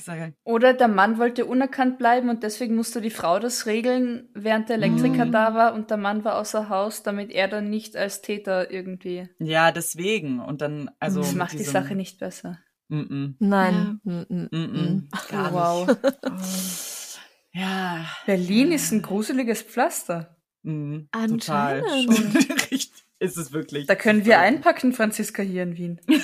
Oder 0.45 0.73
der 0.73 0.87
Mann 0.87 1.19
wollte 1.19 1.45
unerkannt 1.45 1.99
bleiben 1.99 2.29
und 2.29 2.45
deswegen 2.45 2.77
musste 2.77 3.01
die 3.01 3.11
Frau 3.11 3.41
das 3.41 3.67
regeln, 3.67 4.29
während 4.33 4.69
der 4.69 4.77
Elektriker 4.77 5.25
Mhm. 5.25 5.33
da 5.33 5.55
war 5.55 5.75
und 5.75 5.91
der 5.91 5.97
Mann 5.97 6.23
war 6.25 6.39
außer 6.39 6.69
Haus, 6.69 7.03
damit 7.03 7.33
er 7.33 7.49
dann 7.49 7.69
nicht 7.69 7.97
als 7.97 8.23
Täter 8.23 8.71
irgendwie. 8.71 9.29
ja, 9.41 9.73
deswegen. 9.73 10.39
Und 10.39 10.61
dann, 10.61 10.89
also. 11.01 11.19
das 11.21 11.35
macht 11.35 11.55
die 11.59 11.65
Sache 11.65 11.97
nicht 11.97 12.21
besser. 12.21 12.61
Mm 12.91 13.01
-mm. 13.01 13.35
Nein. 13.41 14.01
Mm, 14.05 14.11
mm, 14.29 14.49
Mm 14.53 14.57
mm. 14.57 15.09
Gar 15.31 15.53
wow. 15.53 15.89
nicht. 15.89 17.19
Ja. 17.53 18.07
Berlin 18.25 18.71
ist 18.71 18.93
ein 18.93 19.03
gruseliges 19.03 19.63
Pflaster. 19.63 20.37
Mm, 20.63 21.07
total. 21.13 21.83
Anscheinend. 21.83 22.15
Schon. 22.15 22.57
Ist 23.21 23.37
es 23.37 23.53
wirklich. 23.53 23.87
Da 23.87 23.95
können 23.97 24.25
wir 24.25 24.39
einpacken, 24.39 24.93
Franziska, 24.93 25.43
hier 25.43 25.63
in 25.65 25.77
Wien. 25.77 26.01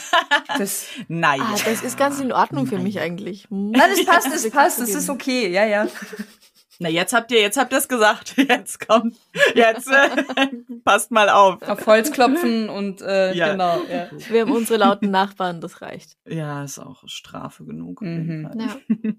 Das, 0.59 0.87
Nein. 1.09 1.41
Ah, 1.41 1.57
das 1.65 1.83
ist 1.83 1.97
ganz 1.99 2.21
in 2.21 2.31
Ordnung 2.31 2.67
für 2.67 2.77
Nein. 2.77 2.85
mich 2.85 3.01
eigentlich. 3.01 3.47
Nein, 3.51 3.91
das 3.91 4.05
passt, 4.05 4.27
das 4.33 4.49
passt, 4.51 4.81
das 4.81 4.91
ist 4.91 5.11
okay, 5.11 5.49
ja, 5.51 5.65
ja. 5.65 5.89
Na, 6.79 6.89
jetzt 6.89 7.13
habt 7.13 7.31
ihr, 7.33 7.41
jetzt 7.41 7.57
habt 7.57 7.73
ihr 7.73 7.79
es 7.79 7.89
gesagt. 7.89 8.35
Jetzt 8.49 8.87
kommt, 8.87 9.17
jetzt 9.55 9.87
äh, 9.89 10.49
passt 10.85 11.13
mal 11.13 11.29
auf. 11.29 11.63
Auf 11.63 11.87
Holz 11.87 12.11
klopfen 12.11 12.69
und 12.69 13.01
äh, 13.01 13.33
Ja. 13.33 13.53
genau, 13.53 13.81
ja. 13.91 14.11
Wir 14.29 14.41
haben 14.43 14.51
unsere 14.53 14.79
lauten 14.81 15.11
Nachbarn, 15.11 15.61
das 15.61 15.81
reicht. 15.83 16.17
Ja, 16.29 16.65
ist 16.65 16.81
auch 16.81 17.03
Strafe 17.07 17.65
genug. 17.65 18.03
auf 18.03 18.07
jeden 18.09 18.41
Mhm. 18.41 18.47
Fall. 18.49 18.59
Ja. 18.61 19.13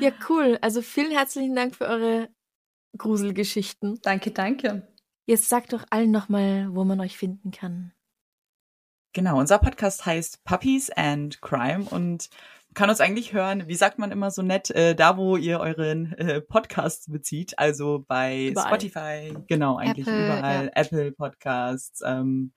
Ja, 0.00 0.10
cool. 0.28 0.58
Also 0.62 0.82
vielen 0.82 1.12
herzlichen 1.12 1.54
Dank 1.54 1.76
für 1.76 1.86
eure 1.86 2.28
Gruselgeschichten. 2.98 4.00
Danke, 4.02 4.32
danke. 4.32 4.88
Jetzt 5.26 5.48
sagt 5.48 5.72
doch 5.72 5.84
allen 5.90 6.10
nochmal, 6.10 6.68
wo 6.74 6.84
man 6.84 7.00
euch 7.00 7.16
finden 7.16 7.50
kann. 7.50 7.92
Genau, 9.14 9.38
unser 9.38 9.58
Podcast 9.58 10.04
heißt 10.04 10.44
Puppies 10.44 10.90
and 10.90 11.40
Crime 11.40 11.84
und 11.84 12.28
kann 12.74 12.90
uns 12.90 13.00
eigentlich 13.00 13.32
hören, 13.32 13.68
wie 13.68 13.76
sagt 13.76 13.98
man 13.98 14.10
immer 14.10 14.30
so 14.30 14.42
nett, 14.42 14.70
äh, 14.70 14.94
da 14.94 15.16
wo 15.16 15.36
ihr 15.36 15.60
euren 15.60 16.12
äh, 16.14 16.40
Podcast 16.40 17.10
bezieht, 17.10 17.58
also 17.58 18.04
bei 18.06 18.48
Überall. 18.48 18.68
Spotify, 18.68 19.34
genau, 19.46 19.76
eigentlich 19.76 20.08
Apple, 20.08 20.24
überall, 20.24 20.70
Apple 20.74 21.12
Podcasts, 21.12 22.02
ähm, 22.04 22.52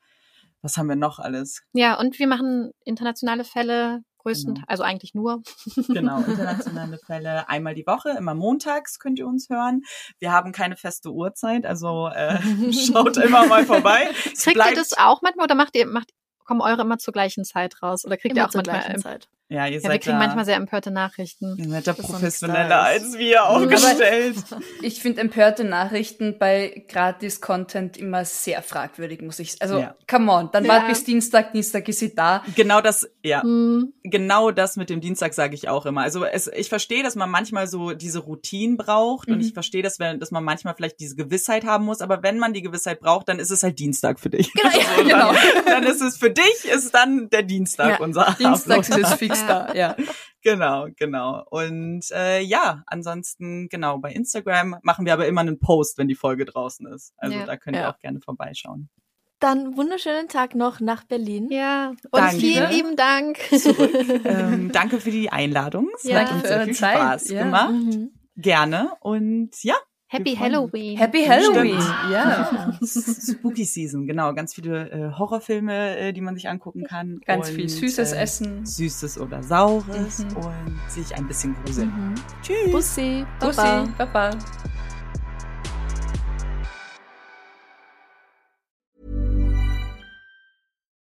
was 0.64 0.76
haben 0.76 0.88
wir 0.88 0.96
noch 0.96 1.20
alles? 1.20 1.62
ja, 1.74 1.98
und 2.00 2.18
wir 2.18 2.28
machen 2.28 2.72
internationale 2.84 3.44
Fälle 3.44 4.02
größtenteils, 4.28 4.66
Genau. 4.66 4.72
also 4.72 4.84
eigentlich 4.84 5.14
nur. 5.14 5.42
Genau, 5.88 6.20
internationale 6.20 6.98
Fälle. 6.98 7.50
Einmal 7.50 7.74
die 7.76 7.88
Woche, 7.88 8.10
immer 8.18 8.34
montags 8.34 9.00
könnt 9.00 9.20
ihr 9.20 9.28
uns 9.28 9.50
hören. 9.50 9.84
Wir 10.20 10.32
haben 10.32 10.52
keine 10.52 10.76
feste 10.76 11.12
Uhrzeit, 11.12 11.66
also 11.66 12.08
äh, 12.08 12.40
schaut 12.74 13.18
immer 13.18 13.46
mal 13.48 13.66
vorbei. 13.66 14.10
Kriegt 14.24 14.58
ihr 14.58 14.76
das 14.76 14.98
auch 14.98 15.22
manchmal 15.22 15.46
oder 15.46 15.56
macht 15.56 15.76
ihr, 15.76 15.86
macht, 15.88 16.10
kommen 16.44 16.62
eure 16.62 16.82
immer 16.82 16.98
zur 16.98 17.14
gleichen 17.14 17.46
Zeit 17.46 17.82
raus? 17.82 18.06
Oder 18.06 18.18
kriegt 18.18 18.36
ihr 18.36 18.42
Immer 18.42 18.48
auch 18.48 18.52
zur 18.52 18.60
manchmal 18.60 18.80
gleichen 18.82 18.96
im, 18.96 19.02
Zeit. 19.02 19.30
Ja, 19.50 19.66
ihr 19.66 19.76
Ja, 19.76 19.80
seid 19.80 19.92
wir 19.92 20.00
kriegen 20.00 20.20
da, 20.20 20.26
manchmal 20.26 20.44
sehr 20.44 20.58
empörte 20.58 20.92
Nachrichten. 20.92 21.56
ihr 21.58 21.70
seid 21.70 21.88
da 21.88 21.94
professioneller 21.94 22.82
als 22.82 23.18
wir 23.18 23.46
aufgestellt. 23.46 24.36
Ich 24.82 25.02
finde 25.02 25.22
empörte 25.22 25.64
Nachrichten 25.64 26.38
bei 26.38 26.84
Gratis-Content 26.90 27.98
immer 27.98 28.26
sehr 28.26 28.62
fragwürdig, 28.62 29.22
muss 29.22 29.40
ich 29.40 29.56
Also, 29.62 29.80
Ja. 29.80 29.96
come 30.10 30.32
on, 30.32 30.50
dann 30.52 30.66
Ja. 30.66 30.74
wart 30.74 30.88
bis 30.90 31.04
Dienstag, 31.06 31.54
Dienstag 31.54 31.88
ist 31.88 32.00
sie 32.00 32.14
da. 32.14 32.44
Genau 32.56 32.82
das, 32.82 33.10
ja. 33.24 33.42
Hm, 33.42 33.94
genau 34.04 34.52
das 34.52 34.76
mit 34.76 34.90
dem 34.90 35.00
Dienstag 35.02 35.34
sage 35.34 35.56
ich 35.56 35.70
auch 35.70 35.86
immer. 35.86 36.02
Also 36.02 36.26
es, 36.26 36.48
ich 36.54 36.68
verstehe, 36.70 37.02
dass 37.02 37.16
man 37.16 37.30
manchmal 37.30 37.68
so 37.68 37.94
diese 37.94 38.20
Routinen 38.20 38.76
braucht 38.78 39.30
und 39.30 39.36
Mhm. 39.36 39.42
ich 39.42 39.54
verstehe, 39.54 39.82
dass, 39.82 39.98
wir, 40.00 40.16
dass 40.18 40.32
man 40.32 40.44
manchmal 40.44 40.76
vielleicht 40.76 41.00
diese 41.00 41.16
Gewissheit 41.16 41.66
haben 41.66 41.86
muss, 41.86 42.02
aber 42.02 42.22
wenn 42.22 42.38
man 42.38 42.54
die 42.54 42.62
Gewissheit 42.62 43.00
braucht, 43.00 43.30
dann 43.30 43.40
ist 43.40 43.52
es 43.52 43.64
halt 43.64 43.80
Dienstag 43.80 44.20
für 44.20 44.30
dich. 44.30 44.52
Genau, 44.54 44.70
ja, 44.78 44.98
So, 44.98 45.04
genau. 45.04 45.32
Dann, 45.34 45.66
dann 45.66 45.84
ist 45.84 46.02
es 46.02 46.18
für 46.18 46.32
dich, 46.32 46.66
ist 46.70 46.94
dann 46.94 47.30
der 47.30 47.44
Dienstag 47.44 47.92
Ja, 48.00 48.06
unser 48.06 48.36
Dienstag 48.38 48.88
ist 48.90 49.14
fix 49.14 49.37
da, 49.46 49.74
ja. 49.74 49.96
Genau, 50.42 50.88
genau. 50.96 51.44
Und 51.50 52.10
äh, 52.12 52.40
ja, 52.42 52.84
ansonsten, 52.88 53.68
genau, 53.70 53.98
bei 53.98 54.12
Instagram 54.14 54.78
machen 54.84 55.06
wir 55.06 55.14
aber 55.14 55.28
immer 55.28 55.42
einen 55.42 55.60
Post, 55.60 55.98
wenn 55.98 56.08
die 56.08 56.16
Folge 56.16 56.46
draußen 56.46 56.88
ist. 56.88 57.14
Also 57.18 57.38
Ja. 57.38 57.46
da 57.46 57.58
könnt 57.58 57.76
ihr 57.76 57.82
Ja. 57.84 57.92
auch 57.94 58.00
gerne 58.00 58.20
vorbeischauen. 58.22 58.90
Dann 59.40 59.78
wunderschönen 59.78 60.30
Tag 60.30 60.56
noch 60.56 60.80
nach 60.80 61.04
Berlin. 61.04 61.50
Ja, 61.52 61.90
und 61.90 62.00
Danke. 62.12 62.38
vielen 62.38 62.70
lieben 62.72 62.96
Dank. 62.96 63.38
ähm, 64.26 64.72
danke 64.72 65.00
für 65.00 65.12
die 65.12 65.30
Einladung. 65.30 65.90
Es 65.98 66.04
Ja. 66.06 66.22
hat 66.22 66.32
uns 66.34 66.48
sehr 66.48 66.64
viel 66.64 66.74
Zeit. 66.74 66.96
Spaß 66.98 67.30
Ja. 67.30 67.44
gemacht. 67.44 67.72
Mhm. 67.74 68.12
Gerne. 68.36 68.92
Und 69.02 69.52
ja, 69.64 69.76
Happy. 70.10 70.36
Halloween. 70.36 70.98
Happy 70.98 71.26
Halloween, 71.26 71.80
ja. 72.12 72.72
Spooky 72.82 73.66
Season, 73.66 74.08
genau. 74.08 74.34
Ganz 74.34 74.54
viele 74.54 74.90
äh, 74.90 75.12
Horrorfilme, 75.18 75.98
äh, 75.98 76.14
die 76.14 76.22
man 76.22 76.36
sich 76.36 76.48
angucken 76.48 76.86
kann. 76.86 77.20
Ganz 77.26 77.50
und, 77.50 77.56
viel 77.56 77.68
süßes 77.68 78.14
äh, 78.14 78.18
Essen. 78.20 78.66
Süßes 78.66 79.20
oder 79.20 79.44
Saures 79.44 80.20
Mhm. 80.20 80.38
und 80.38 80.80
sich 80.90 81.14
ein 81.14 81.28
bisschen 81.28 81.56
gruseln. 81.62 81.90
Mhm. 81.90 82.16
Tschüss. 82.42 82.72
Bussi. 82.72 83.26
Bussi, 83.42 83.58
Baba. 83.58 83.88
Baba. 83.98 84.30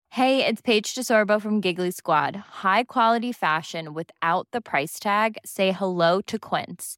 Hey, 0.10 0.46
it's 0.46 0.62
Paige 0.62 0.94
DeSorbo 0.96 1.42
from 1.42 1.60
Giggly 1.60 1.92
Squad. 1.92 2.38
High 2.64 2.86
quality 2.86 3.34
fashion 3.34 3.94
without 3.94 4.48
the 4.54 4.62
price 4.62 4.98
tag. 5.00 5.38
Say 5.46 5.74
hello 5.74 6.22
to 6.22 6.40
Quince. 6.40 6.98